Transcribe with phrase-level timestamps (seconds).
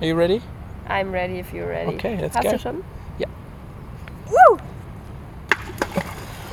[0.00, 0.40] Are you ready?
[0.88, 1.94] I'm ready if you're ready.
[1.96, 2.52] Okay, let's Hast go.
[2.52, 2.84] du schon?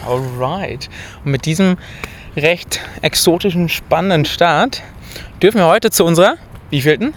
[0.05, 0.89] Alright.
[1.23, 1.77] Und mit diesem
[2.35, 4.83] recht exotischen, spannenden Start
[5.41, 6.35] dürfen wir heute zu unserer,
[6.69, 7.15] wievielten?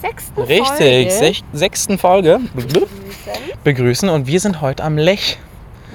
[0.00, 1.10] Sechsten Richtig, Folge.
[1.10, 2.88] sech, sechsten Folge Begrüßen.
[3.64, 4.08] begrüßen.
[4.08, 5.38] Und wir sind heute am Lech.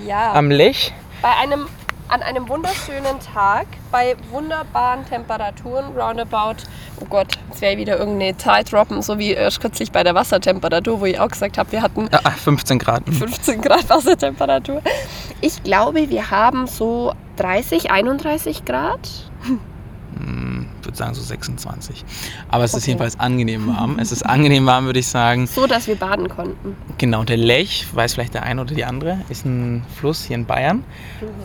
[0.07, 0.93] Ja, Am Lech.
[1.21, 1.67] bei einem,
[2.11, 6.57] an einem wunderschönen Tag, bei wunderbaren Temperaturen, roundabout,
[6.99, 10.99] oh Gott, jetzt wäre wieder irgendeine Zahl droppen, so wie äh, kürzlich bei der Wassertemperatur,
[10.99, 13.03] wo ich auch gesagt habe, wir hatten Ah, 15 Grad.
[13.09, 14.81] 15 Grad Wassertemperatur.
[15.39, 18.99] Ich glaube, wir haben so 30, 31 Grad.
[19.03, 20.50] Ich
[20.91, 22.03] würde sagen so 26.
[22.49, 22.91] Aber es ist Okay.
[22.91, 23.97] jedenfalls angenehm warm.
[23.99, 25.47] Es ist angenehm warm, würde ich sagen.
[25.47, 26.75] So, dass wir baden konnten.
[26.97, 30.45] Genau, der Lech, weiß vielleicht der eine oder die andere, ist ein Fluss hier in
[30.45, 30.83] Bayern.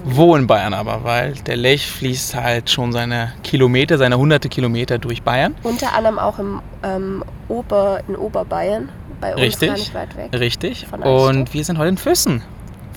[0.05, 1.05] Wo in Bayern aber?
[1.05, 5.55] Weil der Lech fließt halt schon seine Kilometer, seine hunderte Kilometer durch Bayern.
[5.63, 8.89] Unter anderem auch im ähm, Ober, in Oberbayern.
[9.21, 9.69] Bei uns Richtig.
[9.69, 10.31] gar nicht weit weg.
[10.39, 10.87] Richtig.
[10.93, 12.43] Und wir sind heute in Füssen.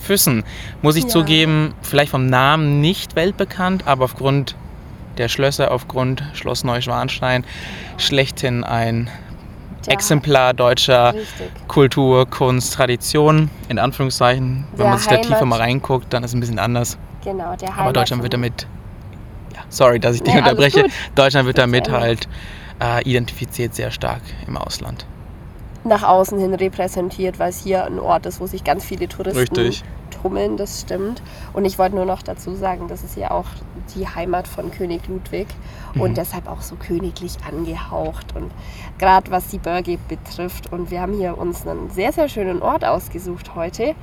[0.01, 0.43] Füssen,
[0.81, 1.09] muss ich Ja.
[1.09, 4.55] zugeben, vielleicht vom Namen nicht weltbekannt, aber aufgrund
[5.19, 7.45] der Schlösser, aufgrund Schloss Neuschwanstein,
[7.97, 9.09] schlechthin ein
[9.85, 11.49] Der- Exemplar deutscher Richtig.
[11.67, 14.65] Kultur, Kunst, Tradition, in Anführungszeichen.
[14.71, 16.97] Wenn Der man sich da tiefer mal reinguckt, dann ist es ein bisschen anders.
[17.23, 18.65] Genau, der Aber Heimat Deutschland wird damit,
[19.53, 20.85] ja, sorry, dass ich dich Nee, unterbreche.
[21.15, 22.27] Deutschland wird damit halt
[22.81, 25.05] äh, identifiziert sehr stark im Ausland.
[25.83, 29.39] nach außen hin repräsentiert, weil es hier ein Ort ist, wo sich ganz viele Touristen
[29.39, 29.83] Richtig.
[30.21, 31.21] tummeln, das stimmt.
[31.53, 33.45] Und ich wollte nur noch dazu sagen, das ist ja auch
[33.95, 35.47] die Heimat von König Ludwig
[35.95, 36.15] und Mhm.
[36.15, 38.51] deshalb auch so königlich angehaucht und
[38.97, 40.71] gerade was die Berge betrifft.
[40.71, 43.95] Und wir haben hier uns einen sehr, sehr schönen Ort ausgesucht heute.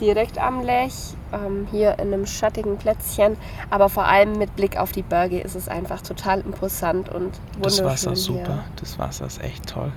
[0.00, 0.94] Direkt am Lech,
[1.32, 3.36] ähm, hier in einem schattigen Plätzchen,
[3.68, 7.78] aber vor allem mit Blick auf die Berge ist es einfach total imposant und Das
[7.78, 8.64] wunderschön Wasser ist super, hier.
[8.76, 9.90] das Wasser ist echt toll.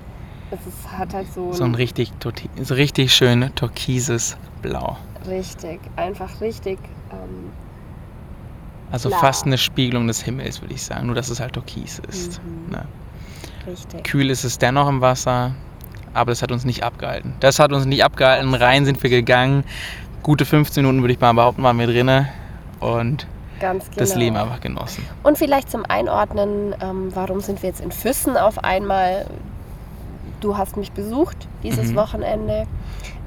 [0.50, 2.12] Es ist, hat halt so, So ein richtig,
[2.60, 4.96] so richtig schön türkises Blau.
[5.28, 6.78] Richtig, einfach richtig.
[7.12, 7.52] Ähm,
[8.92, 9.20] Also Klar.
[9.20, 11.06] fast eine Spiegelung des Himmels, würde ich sagen.
[11.06, 12.40] Nur, dass es halt türkis ist.
[12.44, 12.72] Mhm.
[12.72, 12.84] Ne?
[13.66, 14.04] richtig.
[14.04, 15.52] Kühl ist es dennoch im Wasser,
[16.14, 17.32] aber das hat uns nicht abgehalten.
[17.40, 18.54] Das hat uns nicht abgehalten.
[18.54, 19.64] Rein sind wir gegangen.
[20.22, 22.28] Gute 15 Minuten, würde ich mal behaupten, waren wir drinne.
[22.80, 23.26] Und
[23.60, 23.96] Ganz genau.
[23.96, 25.04] das Leben einfach genossen.
[25.22, 29.26] Und vielleicht zum Einordnen, ähm, warum sind wir jetzt in Füssen auf einmal?
[30.40, 31.96] Du hast mich besucht dieses Mhm.
[31.96, 32.66] Wochenende.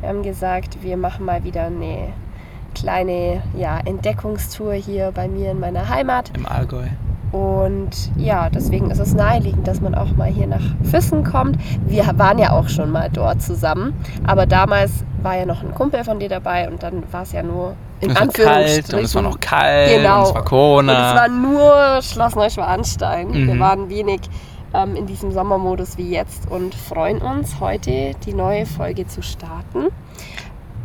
[0.01, 2.09] Wir haben gesagt, wir machen mal wieder eine
[2.75, 6.31] kleine ja, Entdeckungstour hier bei mir in meiner Heimat.
[6.37, 6.83] Im Allgäu.
[7.31, 11.57] Und ja, deswegen ist es naheliegend, dass man auch mal hier nach Füssen kommt.
[11.85, 13.93] Wir waren ja auch schon mal dort zusammen,
[14.25, 14.91] aber damals
[15.21, 18.11] war ja noch ein Kumpel von dir dabei und dann war es ja nur in
[18.11, 18.99] es war kalt Anführungsstrichen.
[18.99, 20.17] und es war noch kalt Genau.
[20.19, 21.09] und es war Und Corona.
[21.09, 23.33] es war nur Schloss Neuschwanstein.
[23.33, 23.59] Wir Mhm.
[23.59, 24.21] waren wenig
[24.73, 29.87] ähm, in diesem Sommermodus wie jetzt und freuen uns, heute die neue Folge zu starten.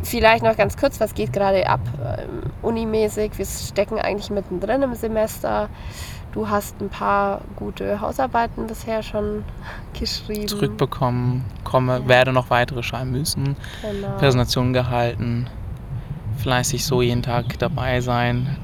[0.03, 3.33] Vielleicht noch ganz kurz, was geht gerade ab ähm, unimäßig?
[3.37, 5.69] Wir stecken eigentlich mittendrin im Semester.
[6.33, 9.45] Du hast ein paar gute Hausarbeiten bisher schon
[9.99, 10.49] geschrieben.
[10.49, 12.09] zurückbekommen, komme, Ja.
[12.09, 14.17] werde noch weitere schreiben müssen, Genau.
[14.19, 15.49] Präsentation gehalten,
[16.39, 18.57] fleißig so jeden Tag dabei sein,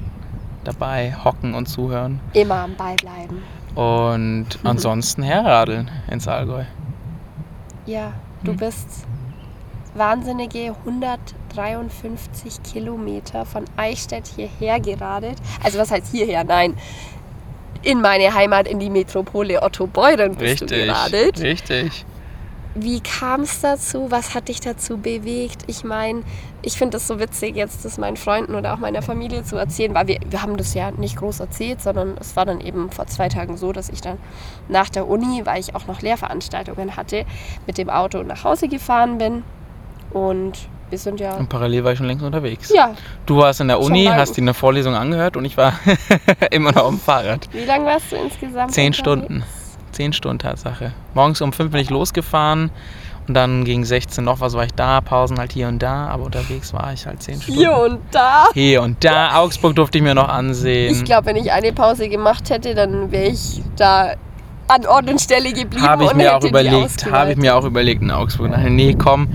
[0.63, 3.43] dabei hocken und zuhören Immer am Ball bleiben.
[3.75, 6.63] und ansonsten herradeln ins Allgäu.
[7.85, 8.57] Ja, du Hm.
[8.57, 9.05] bist
[9.97, 15.37] wahnsinnige 153 Kilometer von Eichstätt hierher geradelt.
[15.63, 16.43] Also was heißt hierher?
[16.43, 16.75] Nein,
[17.83, 21.39] in meine Heimat, in die Metropole Otto Beuren bist du geradelt.
[21.39, 22.05] richtig.
[22.79, 24.11] Wie kam es dazu?
[24.11, 25.63] Was hat dich dazu bewegt?
[25.65, 26.21] Ich meine,
[26.61, 29.95] ich finde es so witzig, jetzt das meinen Freunden oder auch meiner Familie zu erzählen,
[29.95, 33.07] weil wir, wir haben das ja nicht groß erzählt, sondern es war dann eben vor
[33.07, 34.19] zwei Tagen so, dass ich dann
[34.67, 37.25] nach der Uni, weil ich auch noch Lehrveranstaltungen hatte,
[37.65, 39.43] mit dem Auto nach Hause gefahren bin.
[40.11, 40.53] Und
[40.89, 41.35] wir sind ja.
[41.35, 42.71] Und parallel war ich schon längst unterwegs.
[42.73, 42.93] Ja,
[43.25, 45.73] Du warst in der Uni, hast dir eine Vorlesung angehört und ich war
[46.51, 47.47] immer noch auf dem Fahrrad.
[47.51, 48.71] wie lange warst du insgesamt?
[48.71, 48.97] Zehn unterwegs?
[48.97, 49.43] Stunden.
[49.91, 50.93] Zehn Stunden Tatsache.
[51.13, 52.71] Morgens um fünf bin ich losgefahren
[53.27, 56.23] und dann gegen 16 noch was war ich da, Pausen halt hier und da, aber
[56.25, 57.59] unterwegs war ich halt zehn Stunden.
[57.59, 58.45] Hier und da.
[58.53, 59.35] Hier und da.
[59.39, 60.93] Augsburg durfte ich mir noch ansehen.
[60.93, 64.13] Ich glaube, wenn ich eine Pause gemacht hätte, dann wäre ich da
[64.69, 68.01] an Ort und Stelle geblieben Habe ich mir auch überlegt, habe ich mir auch überlegt
[68.01, 68.51] in Augsburg.
[68.51, 69.29] Nein, nee, komm,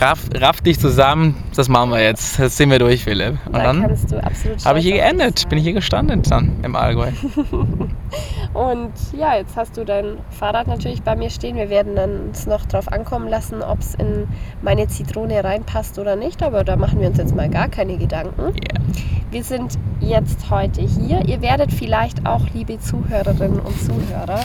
[0.00, 2.38] raff, raff dich zusammen, das machen wir jetzt.
[2.38, 3.38] Das ziehen wir durch, Philipp.
[3.46, 6.56] Und Da dann kannst du absolut habe ich hier geendet, bin ich hier gestanden dann
[6.62, 7.10] im Allgäu.
[8.54, 11.56] Und ja, jetzt hast du dein Fahrrad natürlich bei mir stehen.
[11.56, 14.28] Wir werden dann uns noch drauf ankommen lassen, ob es in
[14.60, 16.42] meine Zitrone reinpasst oder nicht.
[16.42, 18.42] Aber da machen wir uns jetzt mal gar keine Gedanken.
[18.42, 18.82] Yeah.
[19.30, 21.26] Wir sind jetzt heute hier.
[21.26, 24.40] Ihr werdet vielleicht auch, liebe Zuhörerinnen und Zuhörer,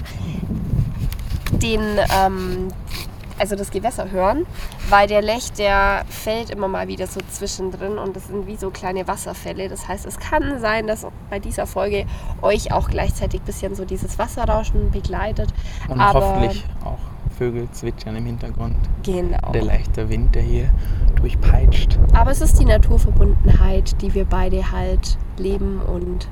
[1.52, 1.82] den,
[2.26, 2.70] ähm,
[3.40, 4.46] also das Gewässer hören,
[4.90, 8.70] weil der Lech, der fällt immer mal wieder so zwischendrin und das sind wie so
[8.70, 9.70] kleine Wasserfälle.
[9.70, 12.06] Das heißt, es kann sein, dass bei dieser Folge
[12.42, 15.54] euch auch gleichzeitig ein bisschen so dieses Wasserrauschen begleitet.
[15.88, 16.98] Und Aber- hoffentlich auch
[17.38, 18.76] Vögel zwitschern im Hintergrund.
[19.04, 19.52] Genau.
[19.52, 20.70] Der leichte Wind, der hier
[21.18, 22.00] durchpeitscht.
[22.14, 26.28] Aber es ist die Naturverbundenheit, die wir beide halt leben und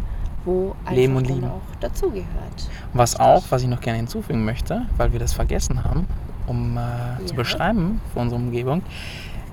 [0.45, 1.45] wo Leben und lieben.
[1.45, 2.69] auch dazugehört.
[2.93, 6.07] Was auch, was ich noch gerne hinzufügen möchte, weil wir das vergessen haben,
[6.47, 7.37] um äh, zu Ja.
[7.37, 8.81] beschreiben für unsere Umgebung.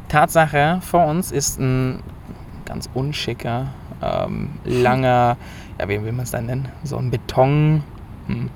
[0.08, 2.00] Tatsache, vor uns ist ein
[2.64, 3.66] ganz unschicker,
[4.02, 5.36] ähm, langer,
[5.80, 6.68] ja, wie will man es dann nennen?
[6.84, 7.82] So ein Beton,
[8.26, 8.50] hm, ein-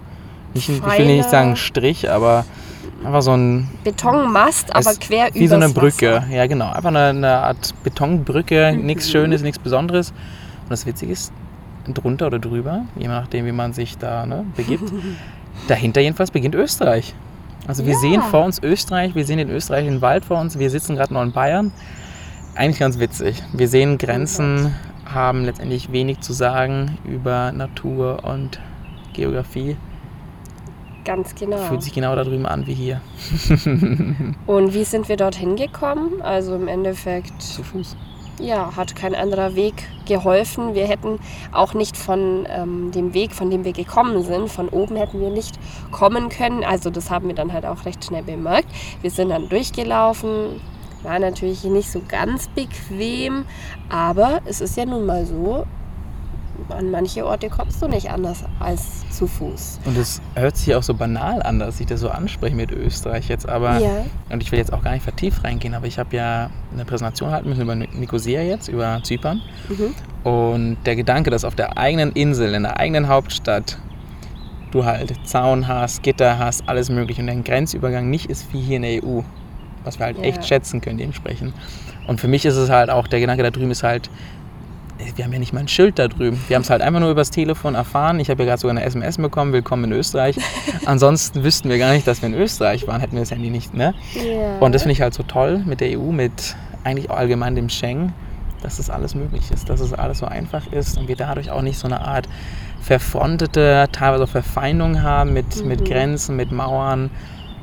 [0.54, 2.44] ich will nicht sagen Strich, aber
[3.04, 6.26] einfach so ein Betonmast, aber quer Wie so eine Brücke, Wasser.
[6.30, 6.70] ja genau.
[6.72, 8.86] Einfach eine, eine Art Betonbrücke, Mhm.
[8.86, 10.10] nichts Schönes, nichts Besonderes.
[10.10, 11.32] Und das Witzige ist,
[11.92, 14.90] drunter oder drüber, je nachdem, wie man sich da ne, begibt,
[15.68, 17.14] dahinter jedenfalls beginnt Österreich.
[17.66, 17.98] Also wir Ja.
[17.98, 21.32] sehen vor uns Österreich, wir sehen den Wald vor uns, wir sitzen gerade noch in
[21.32, 21.72] Bayern.
[22.54, 23.42] Eigentlich ganz witzig.
[23.52, 24.74] Wir sehen Grenzen,
[25.04, 28.60] haben letztendlich wenig zu sagen über Natur und
[29.12, 29.76] Geografie.
[31.04, 31.58] Ganz genau.
[31.58, 33.00] Fühlt sich genau da drüben an wie hier.
[34.46, 36.20] Und wie sind wir dorthin gekommen?
[36.22, 37.96] Also im Endeffekt, Zu Fuß.
[38.38, 39.74] Ja, hat kein anderer Weg
[40.06, 40.74] geholfen.
[40.74, 41.18] Wir hätten
[41.52, 45.30] auch nicht von ähm, dem Weg, von dem wir gekommen sind, von oben hätten wir
[45.30, 45.58] nicht
[45.90, 46.64] kommen können.
[46.64, 48.68] Also das haben wir dann halt auch recht schnell bemerkt.
[49.00, 50.60] Wir sind dann durchgelaufen.
[51.02, 53.44] War natürlich nicht so ganz bequem,
[53.88, 55.64] aber es ist ja nun mal so,
[56.68, 59.80] an manche Orte kommst du nicht anders als zu Fuß.
[59.84, 63.28] Und es hört sich auch so banal an, dass ich das so anspreche mit Österreich
[63.28, 64.04] jetzt, aber Ja.
[64.30, 67.30] und ich will jetzt auch gar nicht vertieft reingehen, aber ich habe ja eine Präsentation
[67.30, 69.40] halten müssen über Nikosia jetzt, über Zypern.
[69.68, 69.94] Mhm.
[70.30, 73.78] Und der Gedanke, dass auf der eigenen Insel, in der eigenen Hauptstadt,
[74.72, 78.76] du halt Zaun hast, Gitter hast, alles mögliche und ein Grenzübergang nicht ist wie hier
[78.76, 79.20] in der EU,
[79.84, 80.24] was wir halt Ja.
[80.24, 81.54] echt schätzen können dementsprechend.
[82.08, 84.10] Und für mich ist es halt auch, der Gedanke da drüben ist halt,
[85.14, 86.42] wir haben ja nicht mal ein Schild da drüben.
[86.48, 88.18] Wir haben es halt einfach nur übers Telefon erfahren.
[88.20, 90.36] Ich habe ja gerade sogar eine SMS bekommen, willkommen in Österreich.
[90.86, 93.74] Ansonsten wüssten wir gar nicht, dass wir in Österreich waren, hätten wir das Handy nicht,
[93.74, 93.94] ne?
[94.14, 94.58] Ja.
[94.58, 98.14] Und das finde ich halt so toll mit der EU, mit eigentlich allgemein dem Schengen,
[98.62, 101.62] dass das alles möglich ist, dass es alles so einfach ist und wir dadurch auch
[101.62, 102.28] nicht so eine Art
[102.80, 105.84] verfrontete, teilweise auch Verfeindung haben mit, mit Mhm.
[105.84, 107.10] Grenzen, mit Mauern,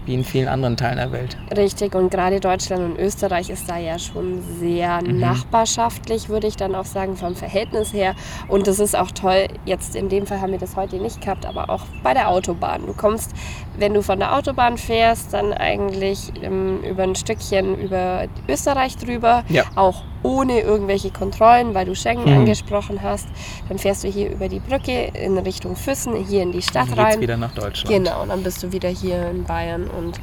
[0.06, 1.38] wie in vielen anderen Teilen der Welt.
[1.56, 5.20] Richtig, und gerade Deutschland und Österreich ist da ja schon sehr Mhm.
[5.20, 8.16] nachbarschaftlich, würde ich dann auch sagen, vom Verhältnis her.
[8.48, 11.46] Und das ist auch toll, jetzt in dem Fall haben wir das heute nicht gehabt,
[11.46, 12.86] aber auch bei der Autobahn.
[12.86, 13.32] Du kommst,
[13.78, 19.44] wenn du von der Autobahn fährst, dann eigentlich ähm, über ein Stückchen über Österreich drüber,
[19.50, 19.64] Ja.
[19.76, 22.38] auch ohne irgendwelche Kontrollen, weil du Schengen Mhm.
[22.40, 23.28] angesprochen hast.
[23.70, 27.00] Dann fährst du hier über die Brücke in Richtung Füssen, hier in die Stadt Dann
[27.00, 27.20] rein.
[27.22, 27.88] wieder nach Deutschland.
[28.06, 30.20] Genau, und dann bist du wieder hier in Bayern und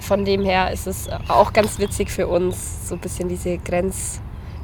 [0.00, 3.56] von dem her ist es auch ganz witzig für uns, so ein bisschen diese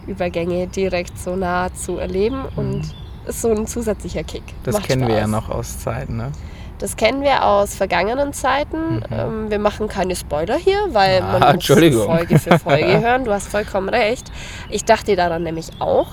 [0.07, 2.83] Grenzübergänge direkt so nah zu erleben und
[3.27, 4.43] ist so ein zusätzlicher Kick.
[4.43, 4.53] Mhm.
[4.65, 5.31] Das Macht kennen wir ja Spaß.
[5.31, 6.33] noch aus Zeiten, ne?
[6.81, 8.97] Das kennen wir aus vergangenen Zeiten.
[8.97, 9.03] Mhm.
[9.13, 11.67] Ähm, wir machen keine Spoiler hier, weil Ah, man muss.
[11.67, 13.25] Folge für Folge hören.
[13.25, 14.33] Du hast vollkommen recht.
[14.71, 16.09] Ich dachte daran nämlich auch.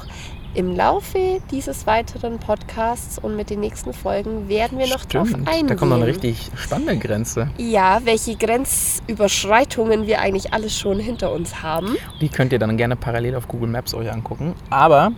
[0.54, 5.48] Im Laufe dieses weiteren Podcasts und mit den nächsten Folgen werden wir noch drauf Stimmt,
[5.48, 5.68] eingehen.
[5.68, 7.50] da kommt noch eine richtig spannende Grenze.
[7.58, 11.96] Ja, welche Grenzüberschreitungen wir eigentlich alles schon hinter uns haben.
[12.22, 14.56] Die könnt ihr dann gerne parallel auf Google Maps euch angucken.
[14.70, 15.12] Aber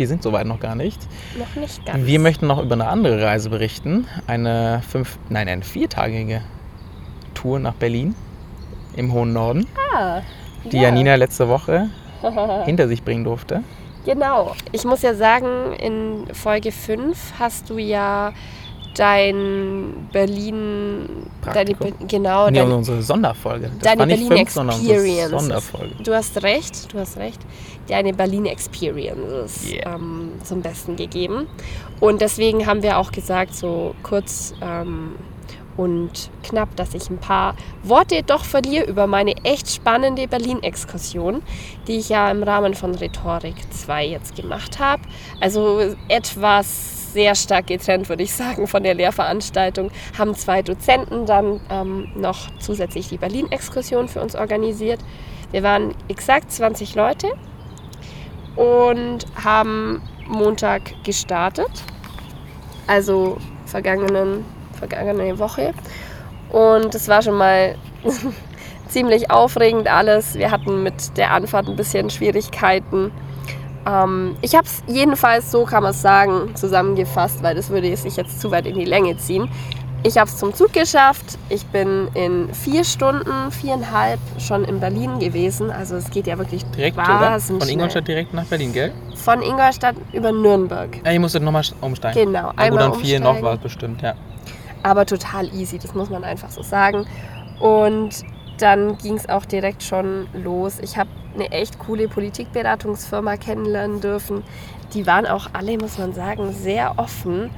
[0.00, 0.98] wir sind soweit noch gar nicht.
[1.38, 2.04] Noch nicht ganz.
[2.06, 4.06] Wir möchten noch über eine andere Reise berichten.
[4.26, 6.40] Eine fünf, nein, eine viertagige
[7.34, 8.14] Tour nach Berlin
[8.96, 10.22] im hohen Norden, Ah,
[10.64, 10.84] die ja.
[10.84, 11.88] Janina letzte Woche
[12.64, 13.62] hinter sich bringen durfte.
[14.06, 14.54] Genau.
[14.72, 18.32] Ich muss ja sagen, in Folge 5 hast du ja
[18.96, 21.08] dein Berlin.
[21.42, 21.98] Deine, Praktikum.
[21.98, 23.70] Be- genau, nee, dein, unsere Sonderfolge.
[23.78, 25.30] Das deine Berlin fünf, Experience.
[25.30, 25.94] Sonderfolge.
[26.02, 27.40] Du hast recht, du hast recht.
[27.90, 29.96] Deine Berlin Experience Yeah.
[29.96, 31.46] ähm, zum Besten gegeben.
[31.98, 35.16] Und deswegen haben wir auch gesagt, so kurz ähm,
[35.76, 41.42] und knapp, dass ich ein paar Worte doch verliere über meine echt spannende Berlin-Exkursion,
[41.86, 45.02] die ich ja im Rahmen von Rhetorik 2 jetzt gemacht habe.
[45.40, 49.90] Also etwas sehr stark getrennt, würde ich sagen, von der Lehrveranstaltung.
[50.16, 55.00] Haben zwei Dozenten dann ähm, noch zusätzlich die Berlin-Exkursion für uns organisiert.
[55.50, 57.28] Wir waren exakt 20 Leute
[58.56, 61.70] und haben Montag gestartet,
[62.86, 64.44] also vergangenen,
[64.78, 65.72] vergangene Woche.
[66.50, 67.76] Und es war schon mal
[68.88, 70.34] ziemlich aufregend alles.
[70.34, 73.12] Wir hatten mit der Anfahrt ein bisschen Schwierigkeiten.
[73.86, 78.16] Ähm, ich habe es jedenfalls, so kann man es sagen, zusammengefasst, weil das würde sich
[78.16, 79.48] jetzt zu weit in die Länge ziehen.
[80.02, 81.38] Ich habe es zum Zug geschafft.
[81.50, 85.70] Ich bin in vier Stunden, viereinhalb schon in Berlin gewesen.
[85.70, 87.38] Also es geht ja wirklich Direkt, oder?
[87.38, 88.92] Von Ingolstadt direkt nach Berlin, gell?
[89.16, 90.88] Von Ingolstadt über Nürnberg.
[91.04, 92.32] Ja, ihr musstet nochmal umsteigen.
[92.32, 93.46] Genau, Na gut, einmal dann vier noch umsteigen.
[93.46, 94.14] war es bestimmt, ja.
[94.82, 97.06] aber total easy, das muss man einfach so sagen.
[97.58, 98.24] Und
[98.58, 100.78] dann ging es auch direkt schon los.
[100.80, 104.44] Ich habe eine echt coole Politikberatungsfirma kennenlernen dürfen.
[104.94, 107.50] Die waren auch alle, muss man sagen, sehr offen.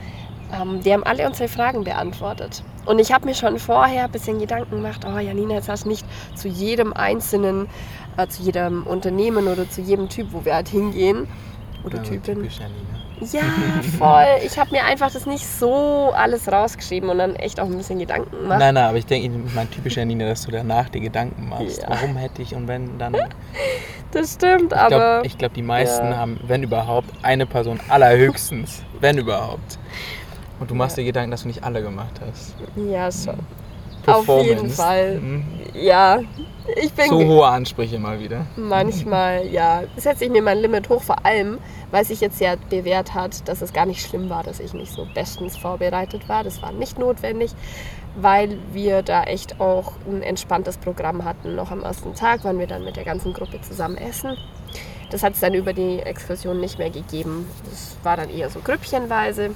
[0.53, 2.63] Ähm, die haben alle unsere Fragen beantwortet.
[2.85, 5.89] Und ich habe mir schon vorher ein bisschen Gedanken gemacht, oh Janina, jetzt hast du
[5.89, 6.05] nicht
[6.35, 7.69] zu jedem einzelnen,
[8.17, 11.29] äh, zu jedem Unternehmen oder zu jedem Typ, wo wir halt hingehen,
[11.85, 12.49] oder Ja, Typin,
[13.33, 13.41] ja,
[13.99, 14.27] voll.
[14.45, 17.99] Ich habe mir einfach das nicht so alles rausgeschrieben und dann echt auch ein bisschen
[17.99, 18.59] Gedanken gemacht.
[18.59, 21.83] Nein, nein, aber ich denke, mein typisch Janina, dass du danach dir Gedanken machst.
[21.83, 21.91] Ja.
[21.91, 23.17] Warum hätte ich und wenn dann.
[24.15, 26.17] Ich Das stimmt, glaube, aber ich glaub, die meisten ja.
[26.19, 28.83] haben, wenn überhaupt, eine Person allerhöchstens.
[29.01, 29.79] wenn überhaupt.
[30.63, 32.55] Und du machst dir Gedanken, dass du nicht alle gemacht hast.
[32.77, 33.35] ja schon.
[34.07, 34.71] Auf jeden.
[34.71, 35.19] Fall.
[35.19, 35.45] Mhm.
[35.75, 36.21] Ja,
[36.81, 38.47] ich bin So hohe Ansprüche mal wieder.
[38.55, 41.59] manchmal, ja, setze ich mir mein Limit hoch, vor allem,
[41.91, 44.93] weil sich jetzt ja bewährt hat, dass es gar nicht schlimm war, dass ich nicht
[44.93, 46.45] so bestens vorbereitet war.
[46.45, 47.51] Das war nicht notwendig,
[48.15, 51.57] weil wir da echt auch ein entspanntes Programm hatten.
[51.57, 54.37] Noch am ersten Tag waren wir dann mit der ganzen Gruppe zusammen essen.
[55.11, 57.47] Das hat es dann über die Exkursion nicht mehr gegeben.
[57.69, 59.51] Das war dann eher so grüppchenweise.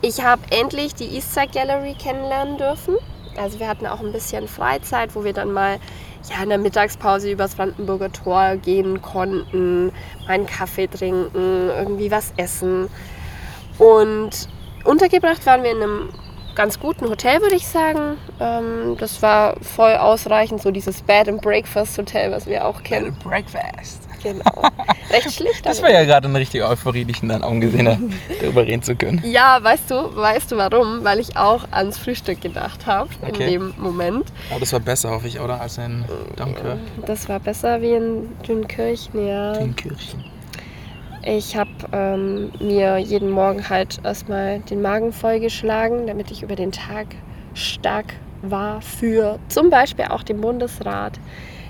[0.00, 2.96] Ich habe endlich die Eastside Gallery kennenlernen dürfen.
[3.36, 5.78] Also wir hatten auch ein bisschen Freizeit, wo wir dann mal
[6.28, 12.32] ja, in der Mittagspause übers Brandenburger Tor gehen konnten, mal einen Kaffee trinken, irgendwie was
[12.36, 12.88] essen.
[13.78, 14.48] Und
[14.84, 16.08] untergebracht waren wir in einem
[16.54, 18.16] ganz guten Hotel, würde ich sagen.
[18.40, 23.16] Ähm, das war voll ausreichend, so dieses Bed and Breakfast Hotel, was wir auch kennen.
[23.22, 24.07] Breakfast.
[24.22, 24.44] Genau.
[25.10, 25.64] Recht schlicht.
[25.64, 28.02] Das aber- war ja gerade eine richtige Euphorie, die ich in deinen Augen gesehen habe,
[28.40, 29.22] darüber reden zu können.
[29.24, 31.04] Ja, weißt du, weißt du warum?
[31.04, 33.50] Weil ich auch ans Frühstück gedacht habe in Okay.
[33.52, 34.26] dem Moment.
[34.50, 35.60] Aber das war besser, hoffe ich, oder?
[35.60, 36.04] Als in
[36.36, 36.78] Dunkirk.
[37.06, 39.52] Das war besser wie in Dünkirchen, ja.
[39.54, 40.24] Dünkirchen.
[41.22, 46.72] Ich habe ähm, mir jeden Morgen halt erstmal den Magen vollgeschlagen, damit ich über den
[46.72, 47.06] Tag
[47.54, 51.18] stark war für zum Beispiel auch den Bundesrat.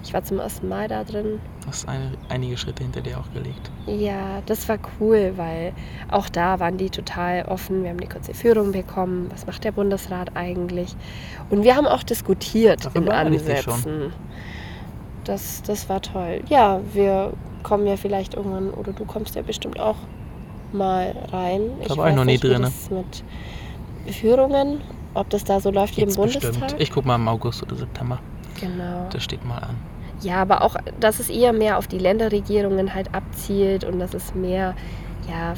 [0.05, 1.41] Ich war zum ersten Mal da drin.
[1.69, 3.71] Du hast eine, einige Schritte hinter dir auch gelegt.
[3.87, 5.75] Ja, das war cool, weil
[6.11, 7.83] auch da waren die total offen.
[7.83, 9.27] Wir haben eine kurze Führung bekommen.
[9.31, 10.97] Was macht der Bundesrat eigentlich?
[11.51, 14.15] Und wir haben auch diskutiert Dafür in ich Ansätzen.
[15.25, 16.41] Das, das war toll.
[16.49, 17.35] Ja, wir
[17.65, 19.97] kommen ja vielleicht irgendwann, oder du kommst ja bestimmt auch
[20.73, 21.71] mal rein.
[21.81, 22.63] War ich weiß noch nie drin.
[22.63, 23.25] das mit
[24.15, 24.81] Führungen,
[25.13, 26.53] ob das da so läuft wie im Bundestag.
[26.53, 26.81] bestimmt.
[26.81, 28.21] Ich guck mal im August oder September.
[28.59, 29.07] genau.
[29.11, 29.77] Das steht mal an.
[30.21, 34.35] Ja, aber auch, dass es eher mehr auf die Länderregierungen halt abzielt und dass es
[34.35, 34.75] mehr,
[35.29, 35.55] ja,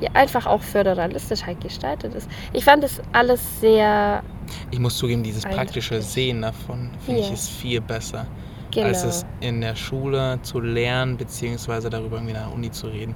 [0.00, 2.28] ja einfach auch föderalistisch halt gestaltet ist.
[2.52, 4.22] Ich fand das alles sehr,
[4.70, 7.34] Ich muss zugeben, dieses praktische Sehen davon finde ich Ja.
[7.34, 8.26] ist viel besser,
[8.70, 8.86] genau.
[8.86, 13.14] als es in der Schule zu lernen, beziehungsweise darüber irgendwie in der Uni zu reden.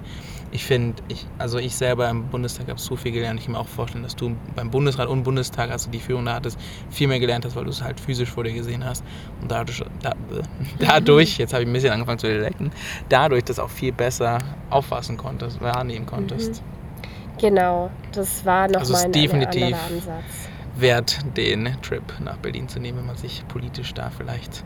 [0.55, 3.41] Ich finde, ich, also ich selber im Bundestag habe so viel gelernt.
[3.41, 6.27] Ich kann mir auch vorstellen, dass du beim Bundesrat und Bundestag, als du die Führung
[6.27, 6.59] da hattest,
[6.91, 9.03] viel mehr gelernt hast, weil du es halt physisch vor dir gesehen hast.
[9.41, 10.13] Und dadurch, da,
[10.79, 12.71] dadurch jetzt habe ich ein bisschen angefangen zu lecken,
[13.09, 16.63] dadurch das auch viel besser auffassen konntest, wahrnehmen konntest.
[17.41, 20.49] genau, das war nochmal Also es ist ein definitiv- anderer Ansatz.
[20.77, 24.65] wert, den Trip nach Berlin zu nehmen, wenn man sich politisch da vielleicht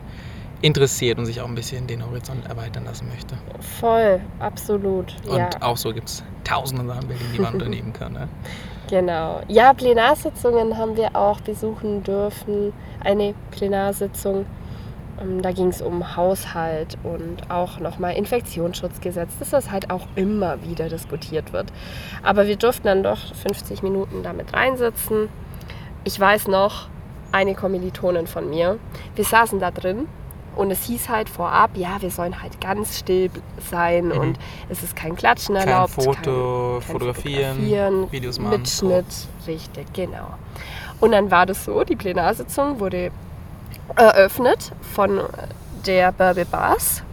[0.61, 3.35] interessiert und sich auch ein bisschen den Horizont erweitern lassen möchte.
[3.79, 5.15] Voll, absolut.
[5.27, 8.13] Und ja, auch so gibt es tausende Sachen die man unternehmen kann.
[8.13, 8.27] Ne?
[8.89, 9.41] genau.
[9.47, 12.73] Ja, Plenarsitzungen haben wir auch besuchen dürfen.
[13.03, 14.45] Eine Plenarsitzung.
[15.21, 20.63] Ähm, Da ging es um Haushalt und auch nochmal Infektionsschutzgesetz, dass das halt auch immer
[20.63, 21.71] wieder diskutiert wird.
[22.23, 25.29] Aber wir durften dann doch 50 Minuten damit reinsitzen.
[26.03, 26.87] Ich weiß noch,
[27.31, 28.79] eine Kommilitonin von mir,
[29.15, 30.07] wir saßen da drin
[30.57, 33.29] und es hieß halt vorab, ja, wir sollen halt ganz still
[33.69, 34.17] sein Mhm.
[34.19, 35.91] und es ist kein Klatschen Kein erlaubt.
[35.93, 38.59] Foto, kein fotografieren, Fotografieren, Videos machen.
[38.61, 39.05] Mitschnitt,
[39.47, 40.27] richtig, genau.
[40.99, 43.11] Und dann war das so, die Plenarsitzung wurde
[43.95, 45.21] eröffnet von
[45.85, 47.03] der Bärbel Baas.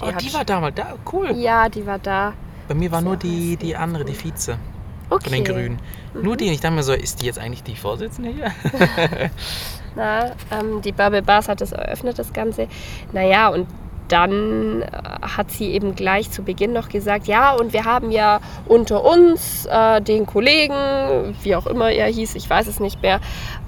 [0.00, 1.32] Oh, die war damals da, cool.
[1.32, 2.32] Ja, die war da.
[2.68, 4.56] Bei mir war Sehr nur die, die andere, die Vize
[5.10, 5.24] Okay.
[5.24, 5.78] von den Grünen.
[6.14, 6.46] Nur die.
[6.46, 8.50] Und ich dachte mir so, ist die jetzt eigentlich die Vorsitzende hier?
[9.94, 12.68] Na, ähm, die Bärbel Baas hat das eröffnet, das Ganze.
[13.12, 13.66] Naja, und
[14.08, 14.86] dann äh,
[15.22, 19.66] hat sie eben gleich zu Beginn noch gesagt, ja, und wir haben ja unter uns
[19.66, 20.74] äh, den Kollegen,
[21.42, 23.20] wie auch immer er hieß, ich weiß es nicht mehr,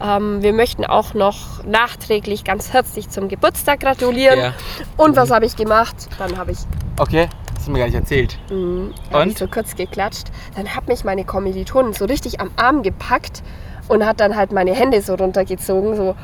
[0.02, 4.38] ähm, wir möchten auch noch nachträglich ganz herzlich zum Geburtstag gratulieren.
[4.38, 4.54] Ja.
[4.96, 6.08] Und was habe ich gemacht?
[6.18, 6.58] Dann habe ich
[6.96, 8.38] Okay, hast du mir gar nicht erzählt.
[8.50, 8.94] Mhm.
[9.12, 9.32] Und?
[9.32, 10.28] Ich so kurz geklatscht.
[10.54, 13.42] Dann hat mich meine Kommilitonin so richtig am Arm gepackt
[13.88, 16.14] und hat dann halt meine Hände so runtergezogen, so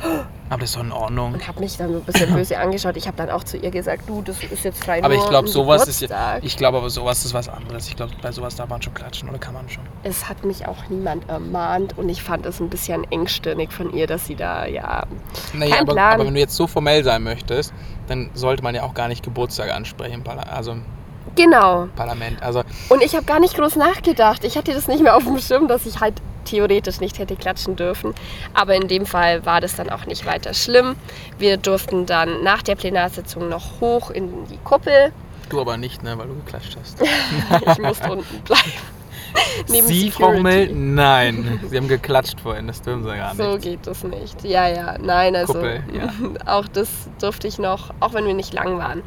[0.49, 1.33] Aber das ist doch in Ordnung.
[1.35, 2.97] und hat mich dann so ein bisschen böse angeschaut.
[2.97, 5.49] Ich habe dann auch zu ihr gesagt, du, das ist jetzt frei Aber ich glaube,
[5.49, 6.45] sowas ist ja, Geburtstag.
[6.45, 7.89] ich glaube aber sowas ist was anderes.
[7.89, 9.83] Ich glaube, bei sowas darf man schon klatschen oder kann man schon.
[10.03, 14.07] Es hat mich auch niemand ermahnt und ich fand es ein bisschen engstirnig von ihr,
[14.07, 15.05] dass sie da, ja,
[15.53, 16.15] Naja, Kein aber, Plan.
[16.15, 17.73] aber wenn du jetzt so formell sein möchtest,
[18.09, 20.75] dann sollte man ja auch gar nicht Geburtstag ansprechen, also
[21.37, 21.87] genau.
[21.95, 22.43] Parlament.
[22.43, 24.45] Also Und ich habe gar nicht groß nachgedacht.
[24.45, 26.15] Ich hatte das nicht mehr auf dem Schirm, dass ich halt
[26.51, 28.15] theoretisch nicht hätte klatschen dürfen.
[28.55, 30.97] Aber in dem Fall war das dann auch nicht weiter schlimm.
[31.39, 35.13] Wir durften dann nach der Plenarsitzung noch hoch in die Kuppel.
[35.49, 36.99] du aber nicht, ne, weil du geklatscht hast.
[37.73, 38.73] Ich musste unten bleiben.
[39.69, 40.33] Neben Sie, Frau.
[40.33, 40.73] Hummel?
[40.73, 41.61] Nein.
[41.69, 43.43] Sie haben geklatscht vorhin, das dürfen Sie gar nicht.
[43.43, 44.45] So geht das nicht.
[44.45, 46.13] Ja, ja, nein, also Kuppel, ja.
[46.47, 46.89] auch das
[47.21, 49.03] durfte ich noch, auch wenn wir nicht lang waren.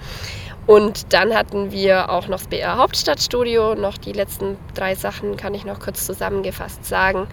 [0.65, 3.75] Und dann hatten wir auch noch das BR Hauptstadtstudio.
[3.75, 7.27] Noch die letzten drei Sachen kann ich noch kurz zusammengefasst sagen.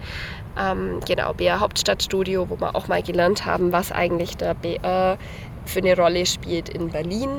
[0.59, 5.17] Ähm, genau, BR Hauptstadtstudio, wo wir auch mal gelernt haben, was eigentlich der BR
[5.65, 7.29] für eine Rolle spielt in Berlin.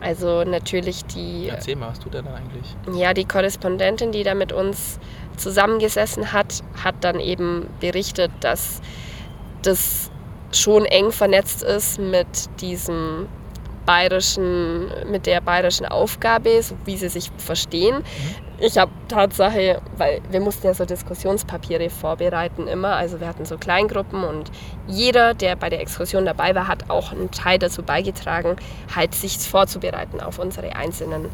[0.00, 2.74] Also natürlich die Erzähl mal, was tut er dann eigentlich?
[2.94, 4.98] ja, die Korrespondentin, die da mit uns
[5.36, 8.80] zusammengesessen hat, hat dann eben berichtet, dass
[9.60, 10.10] das
[10.52, 13.28] schon eng vernetzt ist mit diesem
[13.90, 18.04] bayerischen, mit der bayerischen Aufgabe, so wie sie sich verstehen.
[18.60, 23.58] Ich habe Tatsache, weil wir mussten ja so Diskussionspapiere vorbereiten immer, also wir hatten so
[23.58, 24.52] Kleingruppen und
[24.86, 28.54] jeder, der bei der Exkursion dabei war, hat auch einen Teil dazu beigetragen,
[28.94, 31.28] halt sich vorzubereiten auf unsere einzelnen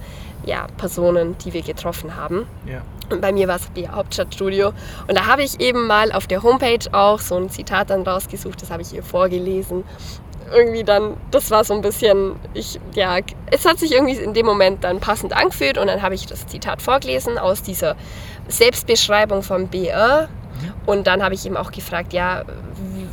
[0.46, 2.46] ja, Personen, die wir getroffen haben.
[2.64, 2.80] Ja.
[3.10, 4.72] Und bei mir war es die Hauptstadtstudio.
[5.08, 8.62] Und da habe ich eben mal auf der Homepage auch so ein Zitat dann rausgesucht,
[8.62, 9.84] das habe ich ihr vorgelesen.
[10.52, 13.18] Irgendwie dann, das war so ein bisschen, ich, ja,
[13.50, 16.46] es hat sich irgendwie in dem Moment dann passend angefühlt und dann habe ich das
[16.46, 17.96] Zitat vorgelesen aus dieser
[18.48, 20.28] Selbstbeschreibung vom BR.
[20.86, 22.44] Und dann habe ich ihm auch gefragt, ja,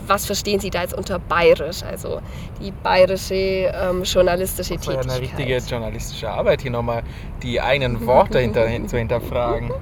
[0.08, 1.84] was verstehen Sie da jetzt unter bayerisch?
[1.84, 2.22] Also
[2.62, 5.40] die bayerische ähm, journalistische Das war ja eine Tätigkeit.
[5.40, 7.04] richtige journalistische Arbeit, hier nochmal
[7.42, 9.72] die eigenen Worte hinter, hin, zu hinterfragen.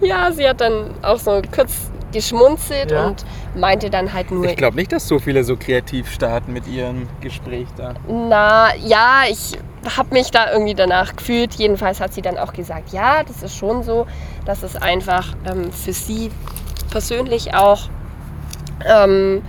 [0.00, 3.06] Ja, sie hat dann auch so kurz geschmunzelt Ja.
[3.06, 6.66] und meinte dann halt nur, Ich glaube nicht, dass so viele so kreativ starten mit
[6.66, 7.94] ihrem Gespräch da.
[8.08, 9.52] na ja, ich
[9.96, 11.54] habe mich da irgendwie danach gefühlt.
[11.54, 14.06] Jedenfalls hat sie dann auch gesagt, ja, das ist schon so,
[14.44, 16.30] dass es einfach ähm, für sie
[16.90, 17.88] persönlich auch
[18.86, 19.42] ähm,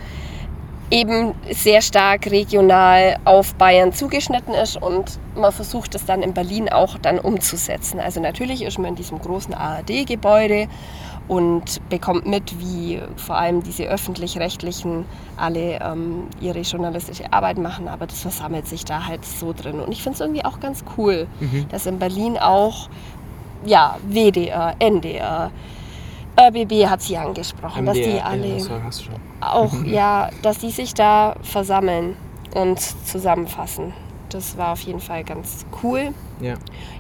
[0.92, 6.70] eben sehr stark regional auf Bayern zugeschnitten ist und man versucht es dann in Berlin
[6.70, 8.00] auch dann umzusetzen.
[8.00, 10.68] Also natürlich ist man in diesem großen ARD-Gebäude
[11.28, 15.06] und bekommt mit, wie vor allem diese öffentlich-rechtlichen
[15.38, 19.80] alle ähm, ihre journalistische Arbeit machen, aber das versammelt sich da halt so drin.
[19.80, 21.28] Und ich finde es irgendwie auch ganz cool,
[21.70, 22.90] dass in Berlin auch
[23.66, 25.52] ja, WDR, NDR,
[26.40, 29.04] ÖBB hat sie angesprochen, dass die MDR, alle Ja, das
[29.42, 32.16] auch, ja, dass die sich da versammeln
[32.56, 33.94] und zusammenfassen.
[34.30, 36.14] Das war auf jeden Fall ganz cool.
[36.40, 36.56] Ja.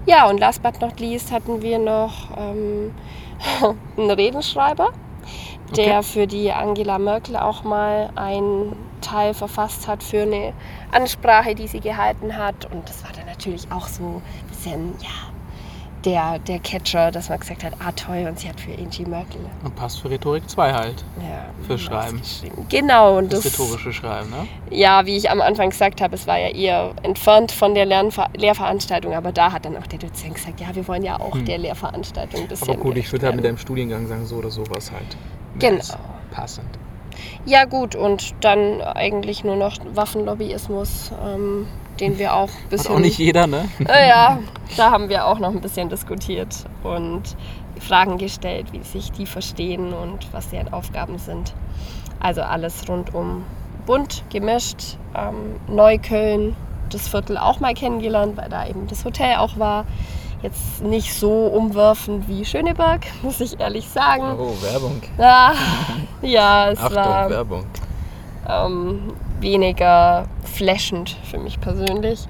[0.05, 2.93] Ja, und last but not least hatten wir noch ähm,
[3.97, 4.89] einen Redenschreiber,
[5.75, 6.03] der Okay.
[6.03, 10.53] für die Angela Merkel auch mal einen Teil verfasst hat für eine
[10.91, 12.71] Ansprache, die sie gehalten hat.
[12.71, 15.32] Und das war dann natürlich auch so ein bisschen, ja,
[16.05, 19.39] der, der Catcher, dass man gesagt hat, ah toll, und sie hat für Angie Merkel
[19.63, 21.05] Und passt für Rhetorik 2 halt.
[21.19, 22.21] ja, Für Schreiben.
[22.69, 24.47] Genau, und Das, das, rhetorische Schreiben, ne?
[24.69, 28.29] ja, wie ich am Anfang gesagt habe, es war ja eher entfernt von der Lernver
[28.35, 31.57] Lehrveranstaltung, aber da hat dann auch der Dozent gesagt, ja, wir wollen ja auch der
[31.57, 32.73] Lehrveranstaltung ein bisschen Hm.
[32.75, 35.17] Aber gut, ich würde halt mit deinem Studiengang sagen, so oder sowas halt.
[35.59, 35.83] Genau.
[36.31, 36.67] Passend.
[37.45, 41.67] Ja gut, und dann eigentlich nur noch Waffenlobbyismus, ähm,
[42.03, 42.95] den wir auch ein Hat bisschen...
[42.95, 43.69] auch nicht jeder, ne?
[43.79, 44.39] Naja,
[44.77, 47.23] da haben wir auch noch ein bisschen diskutiert und
[47.79, 51.53] Fragen gestellt, wie sich die verstehen und was deren Aufgaben sind.
[52.19, 53.43] Also alles rund um
[53.85, 54.97] bunt gemischt.
[55.15, 56.55] Ähm, Neukölln,
[56.89, 59.85] das Viertel auch mal kennengelernt, weil da eben das Hotel auch war.
[60.41, 64.35] Jetzt nicht so umwerfend wie Schöneberg, muss ich ehrlich sagen.
[64.37, 65.01] Oh, Werbung.
[65.17, 65.53] Ah,
[66.21, 67.65] ja, es Achtung, war Werbung.
[68.49, 72.27] ähm, weniger flashend für mich persönlich.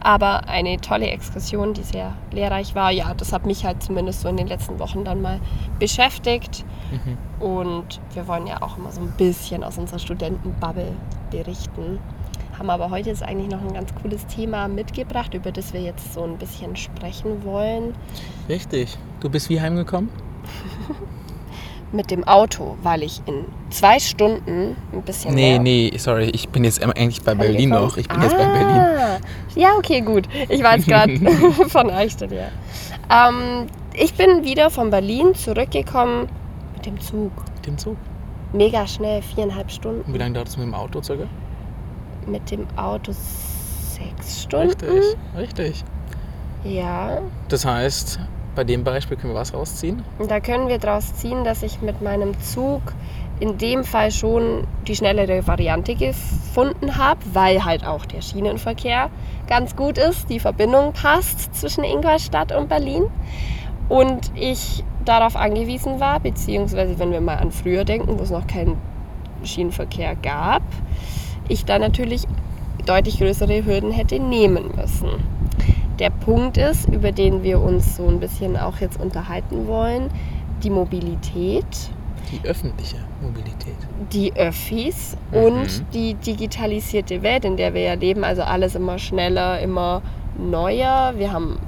[0.00, 2.90] Aber eine tolle Exkursion, die sehr lehrreich war.
[2.90, 5.40] Ja, das hat mich halt zumindest so in den letzten Wochen dann mal
[5.78, 6.64] beschäftigt.
[6.90, 7.44] Mhm.
[7.44, 10.92] Und wir wollen ja auch immer so ein bisschen aus unserer Studentenbubble
[11.30, 12.00] berichten.
[12.58, 16.12] Haben aber heute jetzt eigentlich noch ein ganz cooles Thema mitgebracht, über das wir jetzt
[16.12, 17.94] so ein bisschen sprechen wollen.
[18.48, 18.98] Richtig.
[19.20, 20.10] Du bist wie heimgekommen?
[21.92, 26.64] Mit dem Auto, weil ich in zwei Stunden ein bisschen Nee, nee, sorry, ich bin
[26.64, 27.98] jetzt eigentlich bei Berlin noch.
[27.98, 28.78] Ich bin jetzt bei Berlin.
[28.78, 29.18] Ah,
[29.54, 30.26] Ja, okay, gut.
[30.48, 31.18] Ich war jetzt gerade
[31.68, 32.48] von Eichstätt, ja.
[33.10, 36.28] Ähm, ich bin wieder von Berlin zurückgekommen
[36.74, 37.30] mit dem Zug.
[37.56, 37.96] Mit dem Zug.
[38.54, 40.00] mega schnell, viereinhalb Stunden.
[40.06, 41.24] Und wie lange dauert es mit dem Auto circa?
[42.26, 44.70] Mit dem Auto sechs Stunden.
[44.72, 45.84] Richtig, richtig.
[46.64, 47.18] Ja.
[47.48, 48.18] Das heißt,
[48.54, 50.02] bei dem Beispiel können wir was rausziehen?
[50.28, 52.82] Da können wir daraus ziehen, dass ich mit meinem Zug
[53.40, 59.10] in dem Fall schon die schnellere Variante gefunden habe, weil halt auch der Schienenverkehr
[59.48, 63.04] ganz gut ist, die Verbindung passt zwischen Ingolstadt und Berlin
[63.88, 68.46] und ich darauf angewiesen war, beziehungsweise wenn wir mal an früher denken, wo es noch
[68.46, 68.76] keinen
[69.42, 70.62] Schienenverkehr gab,
[71.48, 72.26] ich da natürlich
[72.86, 75.41] deutlich größere Hürden hätte nehmen müssen.
[75.98, 80.08] Der Punkt ist, über den wir uns so ein bisschen auch jetzt unterhalten wollen,
[80.62, 81.64] die Mobilität
[82.30, 83.74] Die öffentliche Mobilität.
[84.12, 85.38] die Öffis Mhm.
[85.38, 88.24] und die digitalisierte Welt, in der wir ja leben.
[88.24, 90.02] Also alles immer schneller, immer
[90.38, 91.12] neuer.
[91.16, 91.58] Wir haben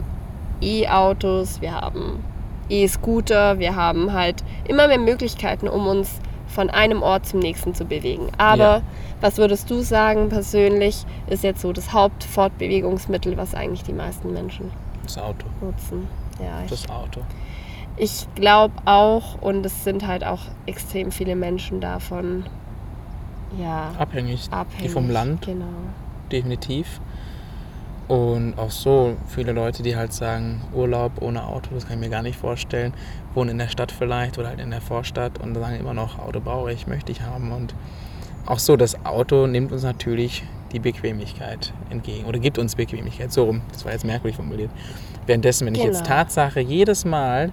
[0.61, 2.25] E-Autos, wir haben
[2.71, 6.19] E-Scooter, wir haben halt immer mehr Möglichkeiten, um uns
[6.55, 8.29] von einem Ort zum nächsten zu bewegen.
[8.39, 8.83] Aber Ja.
[9.21, 14.71] was würdest du sagen persönlich, ist jetzt so das Hauptfortbewegungsmittel, was eigentlich die meisten Menschen
[15.03, 15.47] Das Auto.
[15.61, 16.07] nutzen?
[16.41, 17.21] Ja, ich Das Auto.
[17.97, 22.45] ich glaube auch, und es sind halt auch extrem viele Menschen davon
[23.61, 24.49] ja, Abhängig.
[24.51, 24.83] abhängig.
[24.83, 25.67] Die vom Land, Genau.
[26.33, 27.01] definitiv.
[28.15, 32.11] Und auch so viele Leute, die halt sagen, Urlaub ohne Auto, das kann ich mir
[32.11, 32.95] gar nicht vorstellen.
[33.35, 36.39] Wohnen in der Stadt vielleicht oder halt in der Vorstadt und sagen immer noch, Auto
[36.41, 37.51] brauche ich, möchte ich haben.
[37.51, 37.75] Und
[38.47, 43.33] auch so, das Auto nimmt uns natürlich die Bequemlichkeit entgegen oder gibt uns Bequemlichkeit.
[43.33, 44.71] So rum, das war jetzt merkwürdig formuliert.
[45.27, 46.17] Währenddessen, wenn ich jetzt Genau.
[46.17, 47.51] Tatsache jedes Mal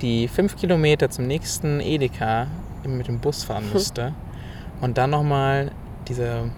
[0.00, 2.48] die fünf Kilometer zum nächsten Edeka
[2.84, 4.14] mit dem Bus fahren müsste
[4.80, 5.70] und dann nochmal
[6.08, 6.50] diese,